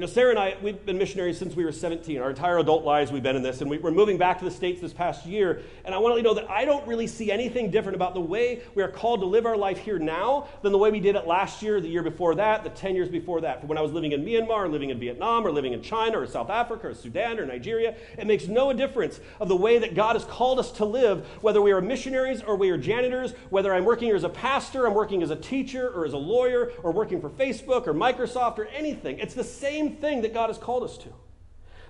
[0.00, 2.22] You know, Sarah and I, we've been missionaries since we were 17.
[2.22, 3.60] Our entire adult lives, we've been in this.
[3.60, 5.60] And we, are moving back to the States this past year.
[5.84, 8.20] And I want to you know that I don't really see anything different about the
[8.22, 11.16] way we are called to live our life here now than the way we did
[11.16, 13.60] it last year, the year before that, the 10 years before that.
[13.60, 16.20] From when I was living in Myanmar, or living in Vietnam, or living in China,
[16.20, 17.94] or South Africa, or Sudan, or Nigeria.
[18.16, 21.60] It makes no difference of the way that God has called us to live, whether
[21.60, 25.22] we are missionaries or we are janitors, whether I'm working as a pastor, I'm working
[25.22, 29.18] as a teacher, or as a lawyer, or working for Facebook, or Microsoft, or anything.
[29.18, 31.08] It's the same same thing that God has called us to.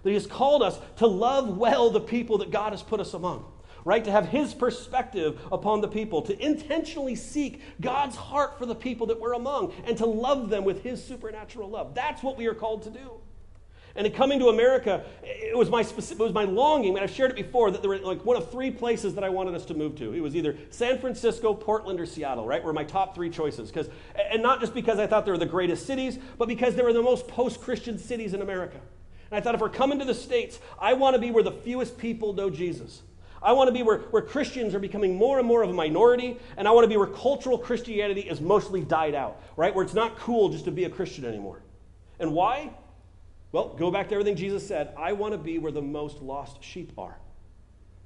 [0.02, 3.14] That He has called us to love well the people that God has put us
[3.14, 3.44] among,
[3.84, 4.04] right?
[4.04, 9.06] To have His perspective upon the people, to intentionally seek God's heart for the people
[9.08, 11.94] that we're among, and to love them with His supernatural love.
[11.94, 13.19] That's what we are called to do.
[13.96, 17.10] And in coming to America, it was my specific, it was my longing, and I've
[17.10, 19.64] shared it before, that there were like one of three places that I wanted us
[19.66, 20.14] to move to.
[20.14, 22.62] It was either San Francisco, Portland, or Seattle, right?
[22.62, 23.70] Were my top three choices.
[23.70, 23.88] Because,
[24.30, 26.92] and not just because I thought they were the greatest cities, but because they were
[26.92, 28.78] the most post-Christian cities in America.
[29.30, 31.52] And I thought if we're coming to the States, I want to be where the
[31.52, 33.02] fewest people know Jesus.
[33.42, 36.36] I want to be where, where Christians are becoming more and more of a minority,
[36.56, 39.74] and I want to be where cultural Christianity is mostly died out, right?
[39.74, 41.62] Where it's not cool just to be a Christian anymore.
[42.18, 42.70] And why?
[43.52, 44.94] Well, go back to everything Jesus said.
[44.96, 47.16] I want to be where the most lost sheep are.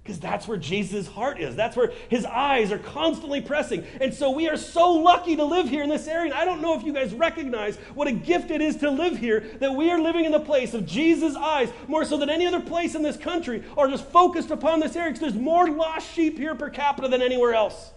[0.03, 1.57] Because that's where Jesus' heart is.
[1.57, 3.87] That's where his eyes are constantly pressing.
[4.03, 6.31] And so we are so lucky to live here in this area.
[6.31, 9.17] And I don't know if you guys recognize what a gift it is to live
[9.17, 12.47] here, that we are living in the place of Jesus' eyes more so than any
[12.47, 16.13] other place in this country, are just focused upon this area because there's more lost
[16.13, 17.93] sheep here per capita than anywhere else.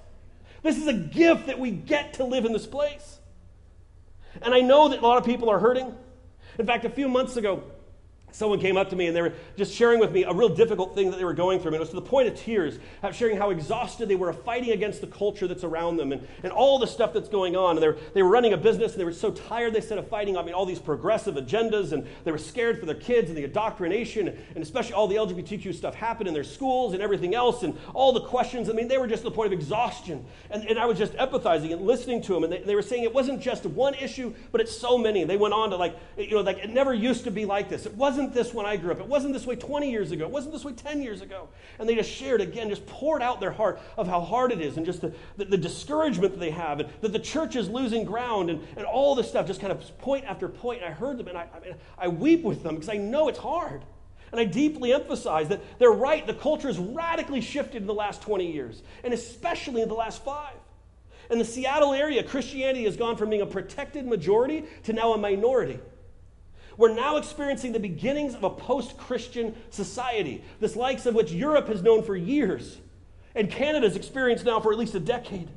[0.63, 3.19] This is a gift that we get to live in this place.
[4.41, 5.93] And I know that a lot of people are hurting.
[6.59, 7.63] In fact, a few months ago,
[8.37, 10.93] someone came up to me and they were just sharing with me a real difficult
[10.93, 11.69] thing that they were going through.
[11.69, 12.77] And it was to the point of tears,
[13.11, 16.77] sharing how exhausted they were fighting against the culture that's around them and, and all
[16.77, 17.71] the stuff that's going on.
[17.71, 19.97] And they were, they were running a business and they were so tired, they said,
[19.97, 21.93] of fighting I mean, all these progressive agendas.
[21.93, 25.73] And they were scared for their kids and the indoctrination and especially all the LGBTQ
[25.73, 28.69] stuff happened in their schools and everything else and all the questions.
[28.69, 30.23] I mean, they were just to the point of exhaustion.
[30.51, 32.43] And, and I was just empathizing and listening to them.
[32.43, 35.21] And they, they were saying it wasn't just one issue, but it's so many.
[35.21, 37.67] And They went on to like, you know, like it never used to be like
[37.67, 37.87] this.
[37.87, 38.99] It wasn't wasn't this when I grew up.
[38.99, 40.25] It wasn't this way 20 years ago.
[40.25, 41.47] It wasn't this way 10 years ago.
[41.79, 44.77] And they just shared again, just poured out their heart of how hard it is
[44.77, 48.03] and just the, the, the discouragement that they have and that the church is losing
[48.03, 50.81] ground and, and all this stuff, just kind of point after point.
[50.81, 53.29] And I heard them and I, I, mean, I weep with them because I know
[53.29, 53.83] it's hard.
[54.31, 56.27] And I deeply emphasize that they're right.
[56.27, 60.21] The culture has radically shifted in the last 20 years, and especially in the last
[60.25, 60.55] five.
[61.29, 65.17] In the Seattle area, Christianity has gone from being a protected majority to now a
[65.17, 65.79] minority.
[66.77, 71.67] We're now experiencing the beginnings of a post Christian society, this likes of which Europe
[71.67, 72.77] has known for years,
[73.33, 75.49] and Canada's experienced now for at least a decade.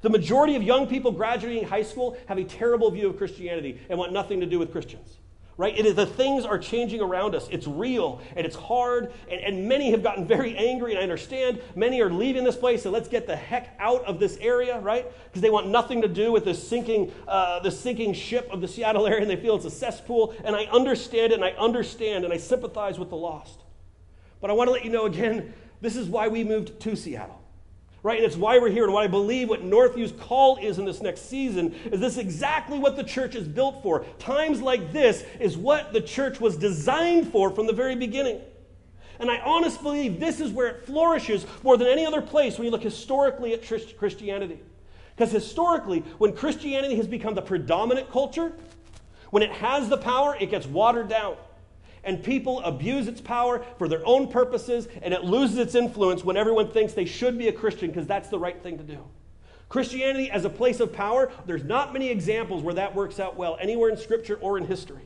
[0.00, 3.98] The majority of young people graduating high school have a terrible view of Christianity and
[3.98, 5.17] want nothing to do with Christians
[5.58, 5.76] right?
[5.76, 7.48] It is, the things are changing around us.
[7.50, 11.60] It's real and it's hard, and, and many have gotten very angry, and I understand.
[11.74, 15.04] Many are leaving this place, so let's get the heck out of this area, right?
[15.24, 18.68] Because they want nothing to do with this sinking, uh, the sinking ship of the
[18.68, 20.32] Seattle area, and they feel it's a cesspool.
[20.44, 23.60] And I understand it, and I understand, and I sympathize with the lost.
[24.40, 27.37] But I want to let you know again this is why we moved to Seattle
[28.08, 28.16] right?
[28.16, 28.84] And it's why we're here.
[28.84, 32.78] And what I believe what Northview's call is in this next season is this exactly
[32.78, 34.06] what the church is built for.
[34.18, 38.40] Times like this is what the church was designed for from the very beginning.
[39.18, 42.64] And I honestly believe this is where it flourishes more than any other place when
[42.64, 43.62] you look historically at
[43.98, 44.58] Christianity.
[45.14, 48.54] Because historically, when Christianity has become the predominant culture,
[49.32, 51.36] when it has the power, it gets watered down
[52.08, 56.38] and people abuse its power for their own purposes, and it loses its influence when
[56.38, 59.04] everyone thinks they should be a Christian because that's the right thing to do.
[59.68, 63.58] Christianity as a place of power, there's not many examples where that works out well,
[63.60, 65.02] anywhere in Scripture or in history.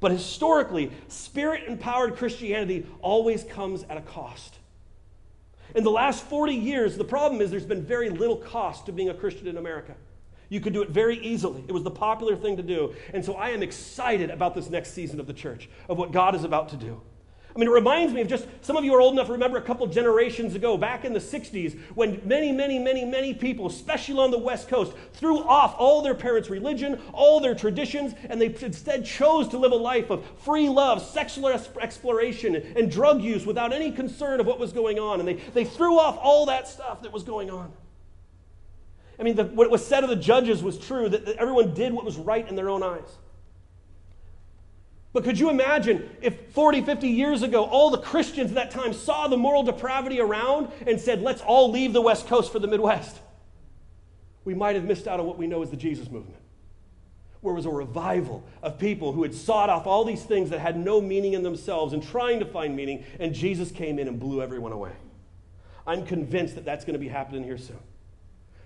[0.00, 4.58] But historically, spirit empowered Christianity always comes at a cost.
[5.74, 9.08] In the last 40 years, the problem is there's been very little cost to being
[9.08, 9.94] a Christian in America.
[10.50, 11.64] You could do it very easily.
[11.66, 12.94] It was the popular thing to do.
[13.14, 16.34] And so I am excited about this next season of the church, of what God
[16.34, 17.00] is about to do.
[17.54, 19.58] I mean, it reminds me of just some of you are old enough to remember
[19.58, 24.18] a couple generations ago, back in the 60s, when many, many, many, many people, especially
[24.18, 28.54] on the West Coast, threw off all their parents' religion, all their traditions, and they
[28.62, 33.72] instead chose to live a life of free love, sexual exploration, and drug use without
[33.72, 35.18] any concern of what was going on.
[35.18, 37.72] And they, they threw off all that stuff that was going on.
[39.20, 41.92] I mean, the, what was said of the judges was true that, that everyone did
[41.92, 43.18] what was right in their own eyes.
[45.12, 48.94] But could you imagine if 40, 50 years ago, all the Christians at that time
[48.94, 52.68] saw the moral depravity around and said, let's all leave the West Coast for the
[52.68, 53.18] Midwest?
[54.44, 56.40] We might have missed out on what we know as the Jesus movement,
[57.42, 60.60] where it was a revival of people who had sought off all these things that
[60.60, 64.18] had no meaning in themselves and trying to find meaning, and Jesus came in and
[64.18, 64.92] blew everyone away.
[65.86, 67.80] I'm convinced that that's going to be happening here soon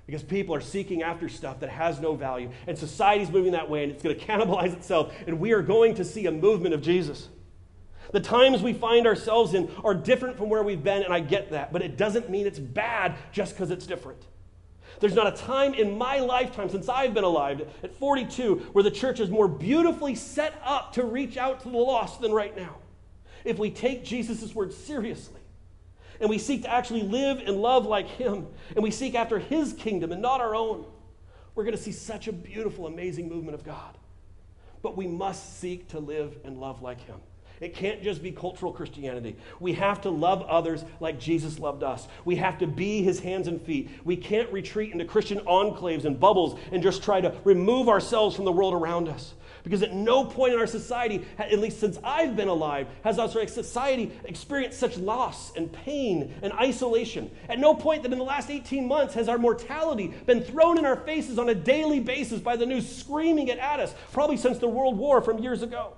[0.06, 2.50] because people are seeking after stuff that has no value.
[2.66, 5.94] And society's moving that way and it's going to cannibalize itself and we are going
[5.94, 7.28] to see a movement of jesus.
[8.12, 11.50] The times we find ourselves in are different from where we've been and i get
[11.50, 14.22] that but it doesn't mean it's bad just because it's different.
[15.00, 18.90] There's not a time in my lifetime since I've been alive at 42 where the
[18.90, 22.76] church is more beautifully set up to reach out to the lost than right now.
[23.44, 25.40] If we take Jesus' word seriously,
[26.20, 29.72] and we seek to actually live and love like Him, and we seek after His
[29.72, 30.84] kingdom and not our own,
[31.54, 33.96] we're going to see such a beautiful, amazing movement of God.
[34.84, 37.16] but we must seek to live and love like him.
[37.58, 39.34] It can't just be cultural Christianity.
[39.58, 42.06] We have to love others like Jesus loved us.
[42.26, 43.88] We have to be his hands and feet.
[44.04, 48.44] We can't retreat into Christian enclaves and bubbles and just try to remove ourselves from
[48.44, 49.32] the world around us.
[49.64, 53.28] Because at no point in our society, at least since I've been alive, has our
[53.48, 57.30] society experienced such loss and pain and isolation.
[57.48, 60.84] At no point that in the last 18 months has our mortality been thrown in
[60.84, 64.58] our faces on a daily basis by the news screaming it at us, probably since
[64.58, 65.94] the World War from years ago.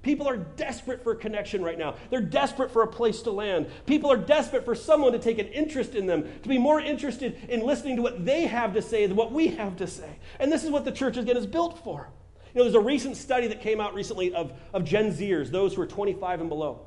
[0.00, 1.96] People are desperate for connection right now.
[2.08, 3.66] They're desperate for a place to land.
[3.84, 7.38] People are desperate for someone to take an interest in them, to be more interested
[7.50, 10.16] in listening to what they have to say than what we have to say.
[10.40, 12.08] And this is what the church is built for.
[12.54, 15.74] You know, there's a recent study that came out recently of, of Gen Zers, those
[15.74, 16.86] who are 25 and below.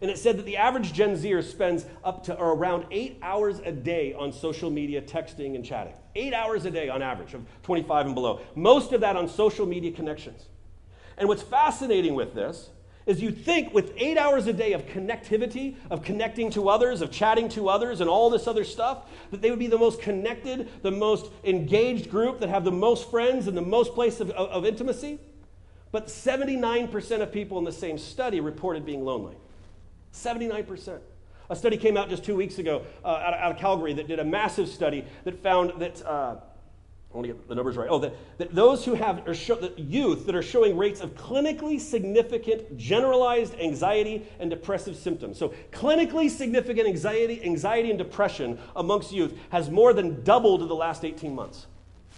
[0.00, 3.58] And it said that the average Gen Zer spends up to or around eight hours
[3.58, 5.92] a day on social media, texting, and chatting.
[6.14, 8.40] Eight hours a day on average of 25 and below.
[8.54, 10.46] Most of that on social media connections.
[11.18, 12.70] And what's fascinating with this
[13.06, 17.10] is you think with eight hours a day of connectivity, of connecting to others, of
[17.10, 20.68] chatting to others, and all this other stuff, that they would be the most connected,
[20.82, 24.48] the most engaged group that have the most friends and the most place of, of,
[24.50, 25.18] of intimacy.
[25.92, 29.36] But 79% of people in the same study reported being lonely.
[30.14, 31.00] 79%.
[31.48, 34.06] A study came out just two weeks ago uh, out, of, out, of, Calgary that
[34.06, 36.04] did a massive study that found that.
[36.04, 36.36] Uh,
[37.12, 37.88] I want to get the numbers right.
[37.90, 41.80] Oh, that, that those who have are show, youth that are showing rates of clinically
[41.80, 45.36] significant generalized anxiety and depressive symptoms.
[45.36, 50.74] So, clinically significant anxiety, anxiety and depression amongst youth has more than doubled in the
[50.76, 51.66] last 18 months.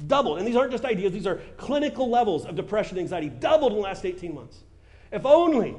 [0.07, 0.39] Doubled.
[0.39, 3.79] And these aren't just ideas, these are clinical levels of depression and anxiety, doubled in
[3.79, 4.63] the last 18 months.
[5.11, 5.75] If only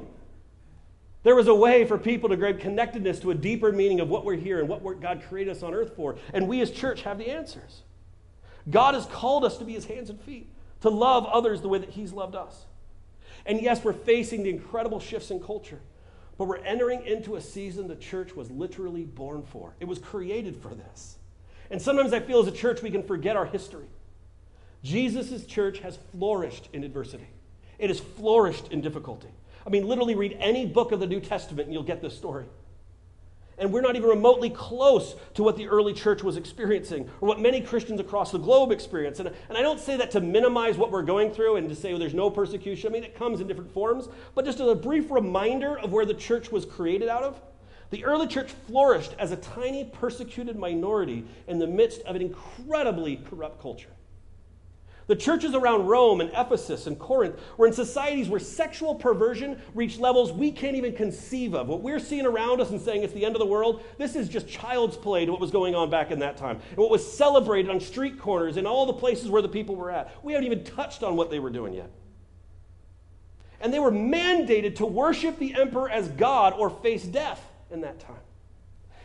[1.22, 4.24] there was a way for people to grab connectedness to a deeper meaning of what
[4.24, 6.16] we're here and what God created us on earth for.
[6.32, 7.83] And we as church have the answers.
[8.70, 10.48] God has called us to be his hands and feet,
[10.80, 12.66] to love others the way that he's loved us.
[13.46, 15.80] And yes, we're facing the incredible shifts in culture,
[16.38, 19.74] but we're entering into a season the church was literally born for.
[19.80, 21.18] It was created for this.
[21.70, 23.86] And sometimes I feel as a church we can forget our history.
[24.82, 27.28] Jesus' church has flourished in adversity,
[27.78, 29.28] it has flourished in difficulty.
[29.66, 32.44] I mean, literally read any book of the New Testament and you'll get this story.
[33.58, 37.40] And we're not even remotely close to what the early church was experiencing or what
[37.40, 39.20] many Christians across the globe experience.
[39.20, 41.90] And, and I don't say that to minimize what we're going through and to say
[41.90, 42.90] well, there's no persecution.
[42.90, 44.08] I mean, it comes in different forms.
[44.34, 47.40] But just as a brief reminder of where the church was created out of,
[47.90, 53.16] the early church flourished as a tiny persecuted minority in the midst of an incredibly
[53.16, 53.90] corrupt culture.
[55.06, 60.00] The churches around Rome and Ephesus and Corinth were in societies where sexual perversion reached
[60.00, 61.68] levels we can't even conceive of.
[61.68, 64.28] What we're seeing around us and saying it's the end of the world, this is
[64.28, 66.58] just child's play to what was going on back in that time.
[66.70, 69.90] And what was celebrated on street corners and all the places where the people were
[69.90, 70.10] at.
[70.24, 71.90] We haven't even touched on what they were doing yet.
[73.60, 78.00] And they were mandated to worship the emperor as God or face death in that
[78.00, 78.16] time.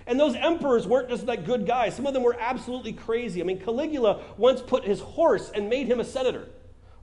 [0.10, 1.95] And those emperors weren't just like good guys.
[1.95, 3.41] Some of them were absolutely crazy.
[3.41, 6.48] I mean, Caligula once put his horse and made him a senator,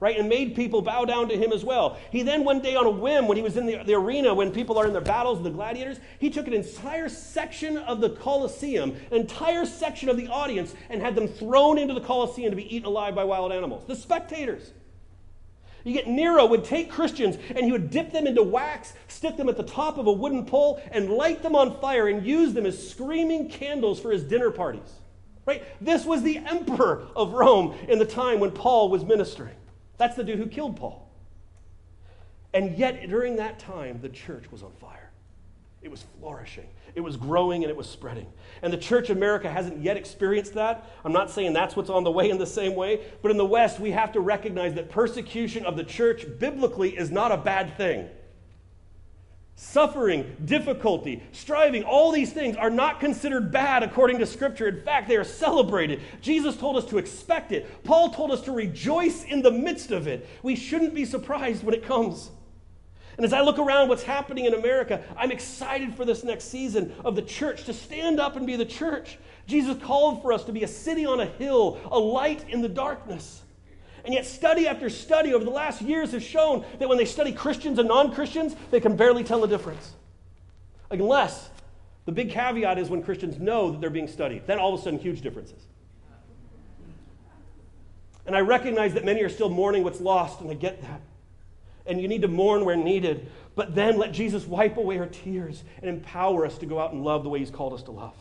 [0.01, 0.19] right?
[0.19, 1.97] And made people bow down to him as well.
[2.11, 4.51] He then, one day on a whim, when he was in the, the arena, when
[4.51, 8.91] people are in their battles, the gladiators, he took an entire section of the Colosseum,
[9.09, 12.75] an entire section of the audience, and had them thrown into the Colosseum to be
[12.75, 13.85] eaten alive by wild animals.
[13.87, 14.73] The spectators.
[15.87, 19.47] You get Nero would take Christians and he would dip them into wax, stick them
[19.47, 22.65] at the top of a wooden pole, and light them on fire and use them
[22.65, 24.99] as screaming candles for his dinner parties.
[25.45, 25.63] Right?
[25.79, 29.55] This was the emperor of Rome in the time when Paul was ministering.
[29.95, 31.09] That's the dude who killed Paul.
[32.53, 35.06] And yet, during that time, the church was on fire.
[35.87, 36.67] It was flourishing.
[36.95, 38.27] It was growing and it was spreading.
[38.61, 40.85] And the church America hasn't yet experienced that.
[41.05, 43.45] I'm not saying that's what's on the way in the same way, but in the
[43.45, 47.77] West, we have to recognize that persecution of the church biblically is not a bad
[47.77, 48.09] thing.
[49.55, 54.67] Suffering, difficulty, striving, all these things are not considered bad according to Scripture.
[54.67, 56.01] In fact, they are celebrated.
[56.19, 57.85] Jesus told us to expect it.
[57.85, 60.27] Paul told us to rejoice in the midst of it.
[60.43, 62.29] We shouldn't be surprised when it comes.
[63.17, 66.93] And as I look around what's happening in America, I'm excited for this next season
[67.03, 69.17] of the church to stand up and be the church.
[69.47, 72.69] Jesus called for us to be a city on a hill, a light in the
[72.69, 73.41] darkness.
[74.05, 77.31] And yet, study after study over the last years has shown that when they study
[77.31, 79.93] Christians and non Christians, they can barely tell the difference.
[80.91, 81.49] Unless
[82.05, 84.83] the big caveat is when Christians know that they're being studied, then all of a
[84.83, 85.65] sudden, huge differences.
[88.27, 91.01] And I recognize that many are still mourning what's lost, and I get that
[91.87, 93.29] and you need to mourn where needed.
[93.55, 97.03] But then let Jesus wipe away our tears and empower us to go out and
[97.03, 98.15] love the way He's called us to love.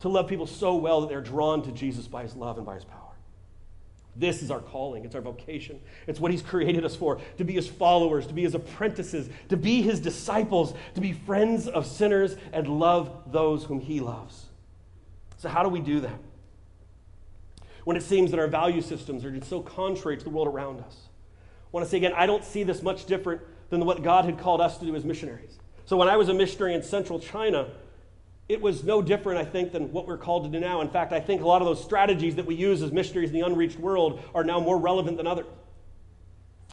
[0.00, 2.74] To love people so well that they're drawn to Jesus by His love and by
[2.74, 3.00] His power.
[4.16, 5.04] This is our calling.
[5.04, 5.80] It's our vocation.
[6.06, 9.56] It's what He's created us for to be His followers, to be His apprentices, to
[9.56, 14.46] be His disciples, to be friends of sinners and love those whom He loves.
[15.38, 16.18] So, how do we do that?
[17.84, 20.80] When it seems that our value systems are just so contrary to the world around
[20.80, 20.96] us.
[21.74, 24.60] Want to say again, I don't see this much different than what God had called
[24.60, 25.58] us to do as missionaries.
[25.86, 27.66] So, when I was a missionary in central China,
[28.48, 30.82] it was no different, I think, than what we're called to do now.
[30.82, 33.40] In fact, I think a lot of those strategies that we use as missionaries in
[33.40, 35.46] the unreached world are now more relevant than others.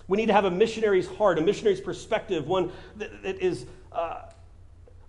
[0.08, 4.26] We need to have a missionary's heart, a missionary's perspective, one that, that is uh,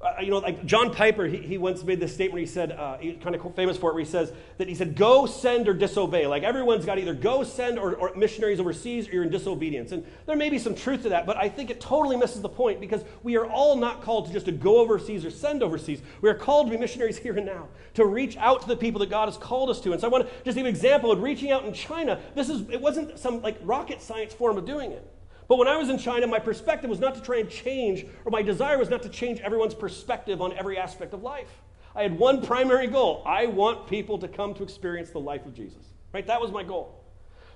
[0.03, 2.41] uh, you know, like John Piper, he, he once made this statement.
[2.41, 4.97] He said, uh, he's kind of famous for it, where he says that he said,
[4.97, 6.27] go, send, or disobey.
[6.27, 9.93] Like everyone's got either go, send, or, or missionaries overseas, or you're in disobedience.
[9.93, 12.49] And there may be some truth to that, but I think it totally misses the
[12.49, 16.03] point because we are all not called to just to go overseas or send overseas.
[16.21, 18.99] We are called to be missionaries here and now, to reach out to the people
[19.01, 19.93] that God has called us to.
[19.93, 22.19] And so I want to just give an example of reaching out in China.
[22.35, 25.12] This is, it wasn't some like rocket science form of doing it.
[25.53, 28.31] But when I was in China, my perspective was not to try and change, or
[28.31, 31.61] my desire was not to change everyone's perspective on every aspect of life.
[31.95, 35.53] I had one primary goal I want people to come to experience the life of
[35.53, 35.85] Jesus.
[36.11, 36.27] Right?
[36.27, 37.05] That was my goal.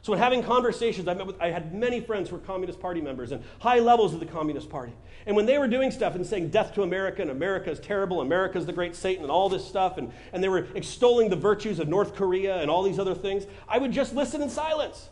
[0.03, 3.01] So, in having conversations, I, met with, I had many friends who were Communist Party
[3.01, 4.93] members and high levels of the Communist Party.
[5.25, 8.21] And when they were doing stuff and saying death to America and America is terrible,
[8.21, 11.37] America is the great Satan and all this stuff, and, and they were extolling the
[11.37, 15.09] virtues of North Korea and all these other things, I would just listen in silence.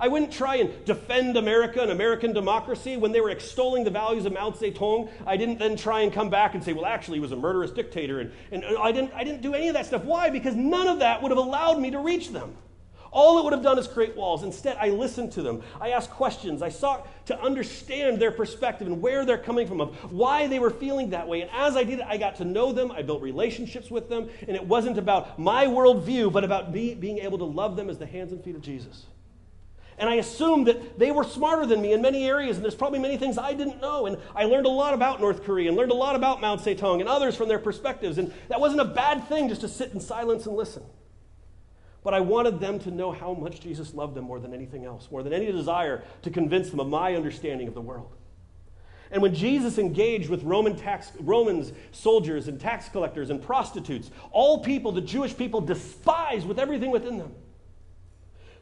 [0.00, 4.26] I wouldn't try and defend America and American democracy when they were extolling the values
[4.26, 5.10] of Mao Zedong.
[5.26, 7.72] I didn't then try and come back and say, well, actually, he was a murderous
[7.72, 8.20] dictator.
[8.20, 10.04] And, and uh, I, didn't, I didn't do any of that stuff.
[10.04, 10.30] Why?
[10.30, 12.56] Because none of that would have allowed me to reach them.
[13.10, 14.44] All it would have done is create walls.
[14.44, 15.62] Instead, I listened to them.
[15.80, 16.62] I asked questions.
[16.62, 20.70] I sought to understand their perspective and where they're coming from, of why they were
[20.70, 21.40] feeling that way.
[21.40, 22.92] And as I did it, I got to know them.
[22.92, 24.28] I built relationships with them.
[24.46, 27.98] And it wasn't about my worldview, but about me being able to love them as
[27.98, 29.06] the hands and feet of Jesus.
[29.98, 33.00] And I assumed that they were smarter than me in many areas, and there's probably
[33.00, 34.06] many things I didn't know.
[34.06, 37.00] And I learned a lot about North Korea and learned a lot about Mao Zedong
[37.00, 38.16] and others from their perspectives.
[38.18, 40.84] And that wasn't a bad thing just to sit in silence and listen.
[42.04, 45.08] But I wanted them to know how much Jesus loved them more than anything else,
[45.10, 48.14] more than any desire to convince them of my understanding of the world.
[49.10, 54.62] And when Jesus engaged with Roman tax, Romans, soldiers, and tax collectors and prostitutes, all
[54.62, 57.34] people the Jewish people despised with everything within them.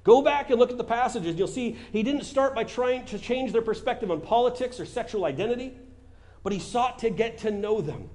[0.07, 1.35] Go back and look at the passages.
[1.35, 5.25] You'll see he didn't start by trying to change their perspective on politics or sexual
[5.25, 5.77] identity,
[6.45, 8.09] but he sought to get to know them.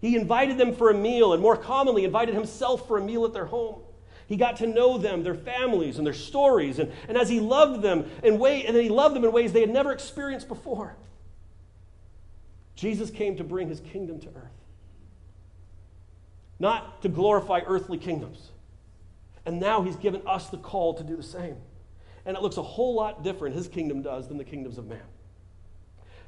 [0.00, 3.32] He invited them for a meal, and more commonly, invited himself for a meal at
[3.32, 3.82] their home.
[4.26, 6.80] He got to know them, their families, and their stories.
[6.80, 9.60] And, and as he loved them in way, and he loved them in ways they
[9.60, 10.96] had never experienced before.
[12.74, 14.50] Jesus came to bring his kingdom to earth.
[16.58, 18.48] Not to glorify earthly kingdoms,
[19.44, 21.56] and now he's given us the call to do the same.
[22.24, 25.02] And it looks a whole lot different, his kingdom does, than the kingdoms of man.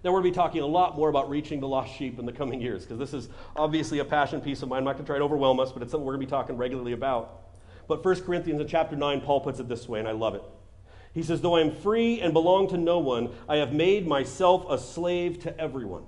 [0.02, 2.26] Now, we're going to be talking a lot more about reaching the lost sheep in
[2.26, 4.78] the coming years, because this is obviously a passion piece of mine.
[4.78, 6.30] I'm not going to try to overwhelm us, but it's something we're going to be
[6.30, 7.44] talking regularly about.
[7.88, 10.42] But 1 Corinthians in chapter 9, Paul puts it this way, and I love it.
[11.14, 14.66] He says, Though I am free and belong to no one, I have made myself
[14.68, 16.02] a slave to everyone,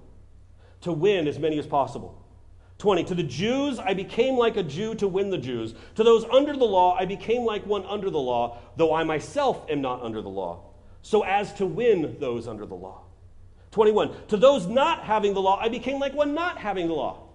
[0.82, 2.25] to win as many as possible.
[2.78, 3.04] 20.
[3.04, 5.74] To the Jews, I became like a Jew to win the Jews.
[5.94, 9.64] To those under the law, I became like one under the law, though I myself
[9.70, 10.60] am not under the law,
[11.02, 13.02] so as to win those under the law.
[13.70, 14.14] 21.
[14.28, 17.28] To those not having the law, I became like one not having the law,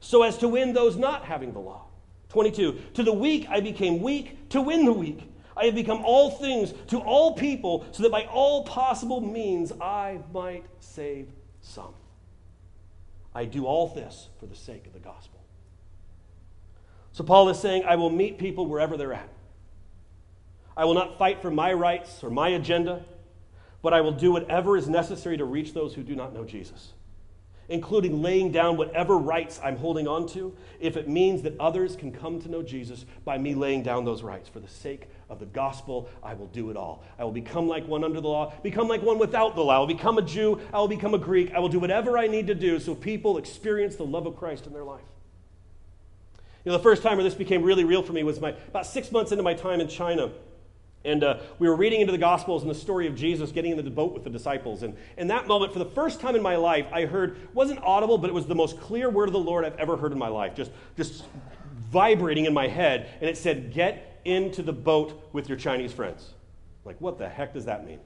[0.00, 1.86] so as to win those not having the law.
[2.30, 2.80] 22.
[2.94, 5.28] To the weak, I became weak to win the weak.
[5.56, 10.20] I have become all things to all people, so that by all possible means I
[10.32, 11.28] might save
[11.60, 11.94] some.
[13.34, 15.40] I do all this for the sake of the gospel.
[17.12, 19.28] So Paul is saying, I will meet people wherever they're at.
[20.76, 23.04] I will not fight for my rights or my agenda,
[23.82, 26.92] but I will do whatever is necessary to reach those who do not know Jesus
[27.70, 32.12] including laying down whatever rights I'm holding on to, if it means that others can
[32.12, 34.48] come to know Jesus by me laying down those rights.
[34.48, 37.04] For the sake of the gospel, I will do it all.
[37.18, 39.76] I will become like one under the law, become like one without the law.
[39.76, 41.54] I will become a Jew, I will become a Greek.
[41.54, 44.66] I will do whatever I need to do so people experience the love of Christ
[44.66, 45.00] in their life.
[46.64, 48.84] You know, the first time where this became really real for me was my, about
[48.84, 50.30] six months into my time in China.
[51.04, 53.82] And uh, we were reading into the Gospels and the story of Jesus getting into
[53.82, 54.82] the boat with the disciples.
[54.82, 58.18] And in that moment, for the first time in my life, I heard, wasn't audible,
[58.18, 60.28] but it was the most clear word of the Lord I've ever heard in my
[60.28, 61.24] life, just, just
[61.90, 63.08] vibrating in my head.
[63.20, 66.34] And it said, Get into the boat with your Chinese friends.
[66.84, 68.00] Like, what the heck does that mean?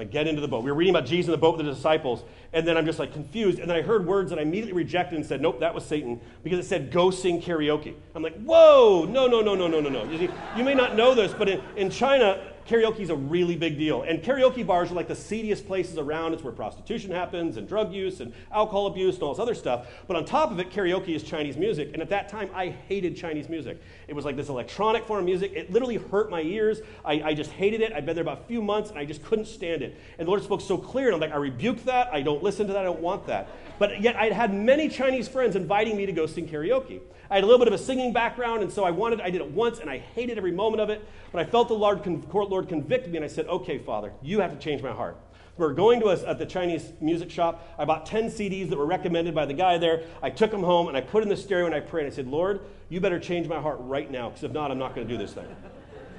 [0.00, 0.64] Like, get into the boat.
[0.64, 2.24] We were reading about Jesus in the boat with the disciples,
[2.54, 3.58] and then I'm just like confused.
[3.58, 6.18] And then I heard words that I immediately rejected and said, nope, that was Satan,
[6.42, 7.94] because it said, go sing karaoke.
[8.14, 10.04] I'm like, whoa, no, no, no, no, no, no, no.
[10.10, 13.76] You, you may not know this, but in, in China, karaoke is a really big
[13.76, 14.02] deal.
[14.02, 16.34] And karaoke bars are like the seediest places around.
[16.34, 19.88] It's where prostitution happens and drug use and alcohol abuse and all this other stuff.
[20.06, 21.90] But on top of it, karaoke is Chinese music.
[21.92, 23.80] And at that time, I hated Chinese music.
[24.06, 25.52] It was like this electronic form of music.
[25.54, 26.80] It literally hurt my ears.
[27.04, 27.92] I, I just hated it.
[27.92, 29.98] I'd been there about a few months and I just couldn't stand it.
[30.18, 31.06] And the Lord spoke so clear.
[31.06, 32.08] And I'm like, I rebuke that.
[32.12, 32.80] I don't listen to that.
[32.80, 33.48] I don't want that.
[33.80, 37.00] But yet, I'd had many Chinese friends inviting me to go sing karaoke.
[37.30, 39.40] I had a little bit of a singing background, and so I wanted, I did
[39.40, 41.06] it once, and I hated every moment of it.
[41.30, 44.50] But I felt the Lord, Lord convict me, and I said, okay, Father, you have
[44.50, 45.16] to change my heart.
[45.56, 47.68] We are going to us at the Chinese music shop.
[47.78, 50.04] I bought 10 CDs that were recommended by the guy there.
[50.22, 52.06] I took them home and I put in the stereo and I prayed.
[52.06, 54.78] And I said, Lord, you better change my heart right now, because if not, I'm
[54.78, 55.46] not going to do this thing.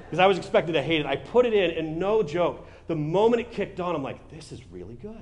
[0.04, 1.06] Because I was expected to hate it.
[1.06, 4.52] I put it in, and no joke, the moment it kicked on, I'm like, this
[4.52, 5.16] is really good.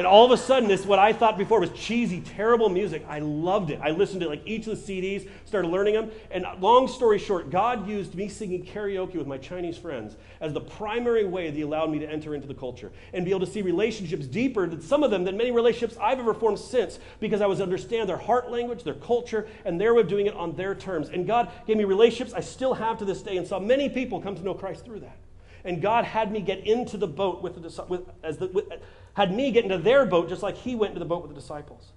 [0.00, 3.04] And all of a sudden, this what I thought before was cheesy, terrible music.
[3.06, 3.80] I loved it.
[3.82, 6.10] I listened to like each of the CDs, started learning them.
[6.30, 10.60] And long story short, God used me singing karaoke with my Chinese friends as the
[10.62, 13.52] primary way that He allowed me to enter into the culture and be able to
[13.52, 17.42] see relationships deeper than some of them than many relationships I've ever formed since because
[17.42, 20.54] I was understand their heart language, their culture, and their way of doing it on
[20.54, 21.10] their terms.
[21.10, 24.22] And God gave me relationships I still have to this day and saw many people
[24.22, 25.18] come to know Christ through that.
[25.64, 28.66] And God had me get into the boat with the with, as the, with,
[29.14, 31.40] had me get into their boat just like he went into the boat with the
[31.40, 31.92] disciples.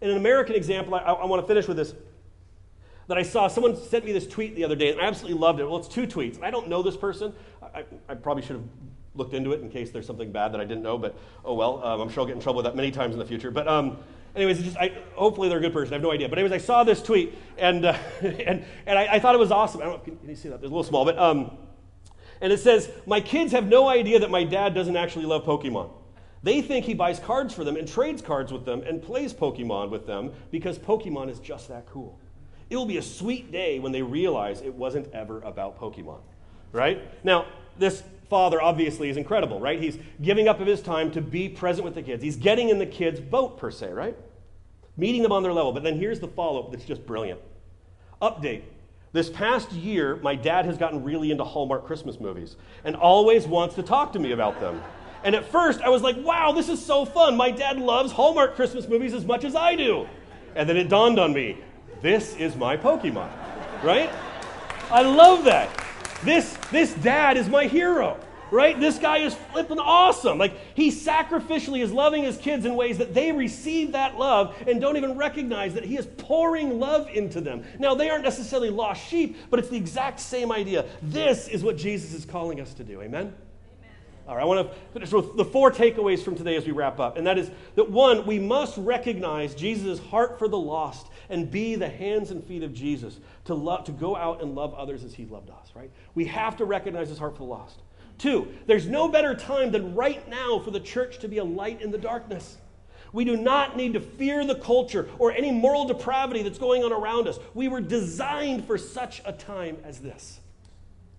[0.00, 1.94] In an American example, I, I want to finish with this.
[3.08, 5.58] That I saw, someone sent me this tweet the other day, and I absolutely loved
[5.58, 5.64] it.
[5.64, 6.40] Well, it's two tweets.
[6.42, 7.32] I don't know this person.
[7.74, 8.64] I, I probably should have
[9.16, 11.84] looked into it in case there's something bad that I didn't know, but oh well.
[11.84, 13.50] Um, I'm sure I'll get in trouble with that many times in the future.
[13.50, 13.98] But um,
[14.36, 15.92] anyways, just, I, hopefully they're a good person.
[15.92, 16.28] I have no idea.
[16.28, 19.50] But anyways, I saw this tweet, and, uh, and, and I, I, thought it was
[19.50, 19.80] awesome.
[19.80, 20.56] I don't know, if, can, can you see that?
[20.56, 21.58] It's a little small, but um,
[22.40, 25.90] and it says, My kids have no idea that my dad doesn't actually love Pokemon.
[26.42, 29.90] They think he buys cards for them and trades cards with them and plays Pokemon
[29.90, 32.18] with them because Pokemon is just that cool.
[32.70, 36.20] It will be a sweet day when they realize it wasn't ever about Pokemon,
[36.72, 37.02] right?
[37.24, 37.46] Now,
[37.78, 39.80] this father obviously is incredible, right?
[39.82, 42.22] He's giving up of his time to be present with the kids.
[42.22, 44.16] He's getting in the kids' boat, per se, right?
[44.96, 45.72] Meeting them on their level.
[45.72, 47.40] But then here's the follow up that's just brilliant.
[48.22, 48.62] Update
[49.12, 53.74] this past year, my dad has gotten really into Hallmark Christmas movies and always wants
[53.74, 54.80] to talk to me about them.
[55.24, 57.36] And at first, I was like, wow, this is so fun.
[57.36, 60.08] My dad loves Hallmark Christmas movies as much as I do.
[60.54, 61.58] And then it dawned on me
[62.00, 63.30] this is my Pokemon,
[63.82, 64.10] right?
[64.90, 65.68] I love that.
[66.22, 68.18] This, this dad is my hero
[68.50, 68.78] right?
[68.78, 70.38] This guy is flipping awesome.
[70.38, 74.80] Like he sacrificially is loving his kids in ways that they receive that love and
[74.80, 77.64] don't even recognize that he is pouring love into them.
[77.78, 80.86] Now, they aren't necessarily lost sheep, but it's the exact same idea.
[81.02, 83.02] This is what Jesus is calling us to do.
[83.02, 83.34] Amen?
[84.30, 87.00] All right, I want to finish with the four takeaways from today as we wrap
[87.00, 87.16] up.
[87.16, 91.74] And that is that one, we must recognize Jesus' heart for the lost and be
[91.74, 95.14] the hands and feet of Jesus to, love, to go out and love others as
[95.14, 95.90] he loved us, right?
[96.14, 97.80] We have to recognize his heart for the lost.
[98.20, 101.80] Two, there's no better time than right now for the church to be a light
[101.80, 102.58] in the darkness.
[103.14, 106.92] We do not need to fear the culture or any moral depravity that's going on
[106.92, 107.38] around us.
[107.54, 110.38] We were designed for such a time as this.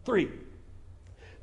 [0.06, 0.30] Three,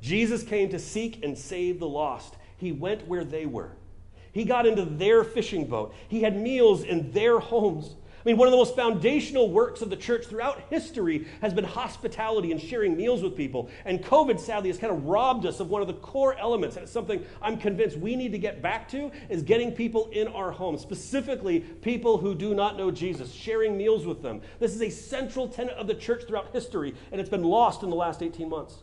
[0.01, 2.35] Jesus came to seek and save the lost.
[2.55, 3.73] He went where they were.
[4.31, 5.93] He got into their fishing boat.
[6.07, 7.95] He had meals in their homes.
[8.29, 12.51] Mean, one of the most foundational works of the church throughout history has been hospitality
[12.51, 13.71] and sharing meals with people.
[13.85, 16.75] And COVID, sadly, has kind of robbed us of one of the core elements.
[16.75, 20.27] And it's something I'm convinced we need to get back to is getting people in
[20.27, 24.41] our homes, specifically people who do not know Jesus, sharing meals with them.
[24.59, 27.89] This is a central tenet of the church throughout history, and it's been lost in
[27.89, 28.75] the last 18 months.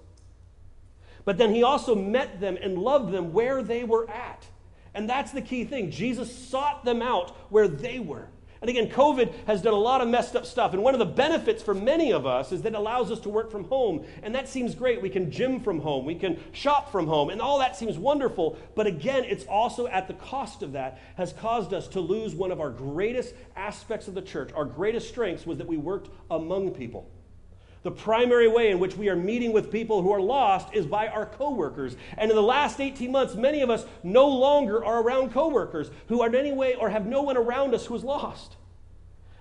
[1.24, 4.44] But then he also met them and loved them where they were at.
[4.92, 5.92] And that's the key thing.
[5.92, 8.26] Jesus sought them out where they were.
[8.60, 10.72] And again, COVID has done a lot of messed up stuff.
[10.72, 13.28] And one of the benefits for many of us is that it allows us to
[13.28, 14.04] work from home.
[14.22, 15.02] And that seems great.
[15.02, 18.58] We can gym from home, we can shop from home, and all that seems wonderful.
[18.74, 22.50] But again, it's also at the cost of that has caused us to lose one
[22.50, 24.52] of our greatest aspects of the church.
[24.54, 27.10] Our greatest strengths was that we worked among people.
[27.86, 31.06] The primary way in which we are meeting with people who are lost is by
[31.06, 31.96] our coworkers.
[32.18, 36.20] And in the last 18 months, many of us no longer are around coworkers who
[36.20, 38.56] are in any way or have no one around us who is lost.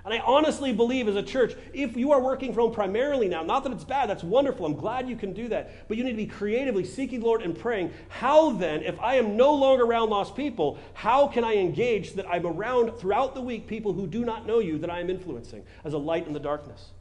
[0.05, 3.41] And I honestly believe as a church, if you are working from home primarily now,
[3.41, 4.67] not that it's bad, that's wonderful.
[4.67, 5.87] I'm glad you can do that.
[5.87, 7.93] But you need to be creatively seeking Lord and praying.
[8.09, 12.27] How then, if I am no longer around lost people, how can I engage that
[12.29, 15.63] I'm around throughout the week people who do not know you that I am influencing
[15.83, 16.91] as a light in the darkness?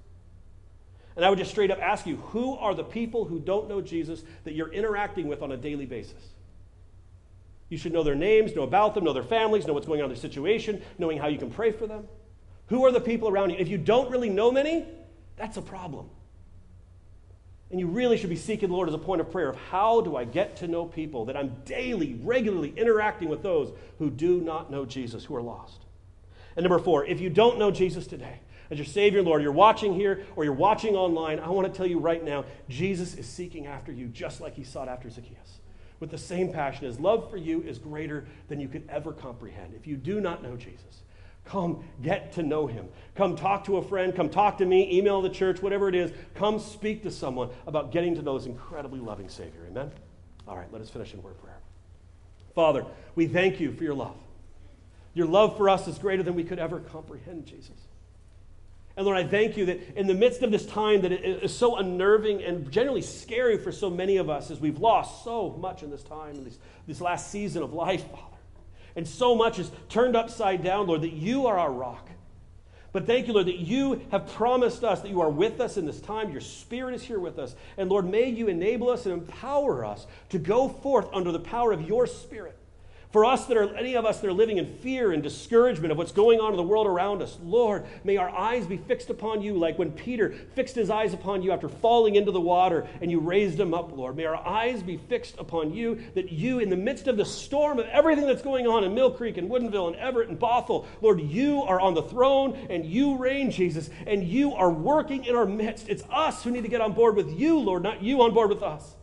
[1.16, 3.80] And I would just straight up ask you who are the people who don't know
[3.80, 6.30] Jesus that you're interacting with on a daily basis?
[7.68, 10.04] You should know their names, know about them, know their families, know what's going on
[10.04, 12.06] in their situation, knowing how you can pray for them.
[12.66, 13.56] Who are the people around you?
[13.58, 14.86] If you don't really know many,
[15.36, 16.08] that's a problem.
[17.70, 20.00] And you really should be seeking the Lord as a point of prayer of how
[20.00, 24.40] do I get to know people that I'm daily, regularly interacting with those who do
[24.40, 25.80] not know Jesus, who are lost.
[26.56, 28.40] And number four, if you don't know Jesus today,
[28.74, 31.86] as your Savior Lord, you're watching here or you're watching online, I want to tell
[31.86, 35.60] you right now, Jesus is seeking after you just like he sought after Zacchaeus.
[36.00, 36.86] With the same passion.
[36.86, 39.74] His love for you is greater than you could ever comprehend.
[39.74, 41.02] If you do not know Jesus,
[41.44, 42.88] Come get to know him.
[43.14, 44.16] Come talk to a friend.
[44.16, 44.96] Come talk to me.
[44.96, 46.10] Email the church, whatever it is.
[46.34, 49.66] Come speak to someone about getting to know this incredibly loving Savior.
[49.68, 49.92] Amen?
[50.48, 51.58] All right, let us finish in word prayer.
[52.54, 54.16] Father, we thank you for your love.
[55.12, 57.76] Your love for us is greater than we could ever comprehend, Jesus.
[58.96, 61.76] And Lord, I thank you that in the midst of this time that is so
[61.76, 65.90] unnerving and generally scary for so many of us as we've lost so much in
[65.90, 68.34] this time, in this, this last season of life, Father
[68.96, 72.08] and so much is turned upside down, Lord, that you are our rock.
[72.92, 75.84] But thank you, Lord, that you have promised us that you are with us in
[75.84, 76.30] this time.
[76.30, 77.56] Your Spirit is here with us.
[77.76, 81.72] And Lord, may you enable us and empower us to go forth under the power
[81.72, 82.56] of your Spirit
[83.14, 85.96] for us that are, any of us that are living in fear and discouragement of
[85.96, 89.40] what's going on in the world around us, Lord, may our eyes be fixed upon
[89.40, 93.12] you, like when Peter fixed his eyes upon you after falling into the water and
[93.12, 94.16] you raised him up, Lord.
[94.16, 97.78] May our eyes be fixed upon you, that you, in the midst of the storm
[97.78, 101.20] of everything that's going on in Mill Creek and Woodinville and Everett and Bothell, Lord,
[101.20, 105.46] you are on the throne and you reign, Jesus, and you are working in our
[105.46, 105.88] midst.
[105.88, 108.50] It's us who need to get on board with you, Lord, not you on board
[108.50, 108.96] with us.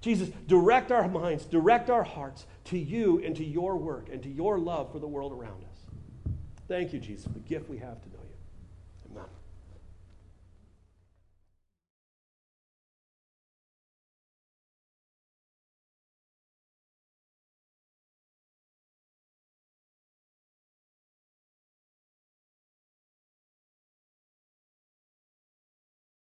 [0.00, 4.28] Jesus, direct our minds, direct our hearts to you and to your work and to
[4.28, 6.34] your love for the world around us.
[6.68, 8.15] Thank you, Jesus, for the gift we have to know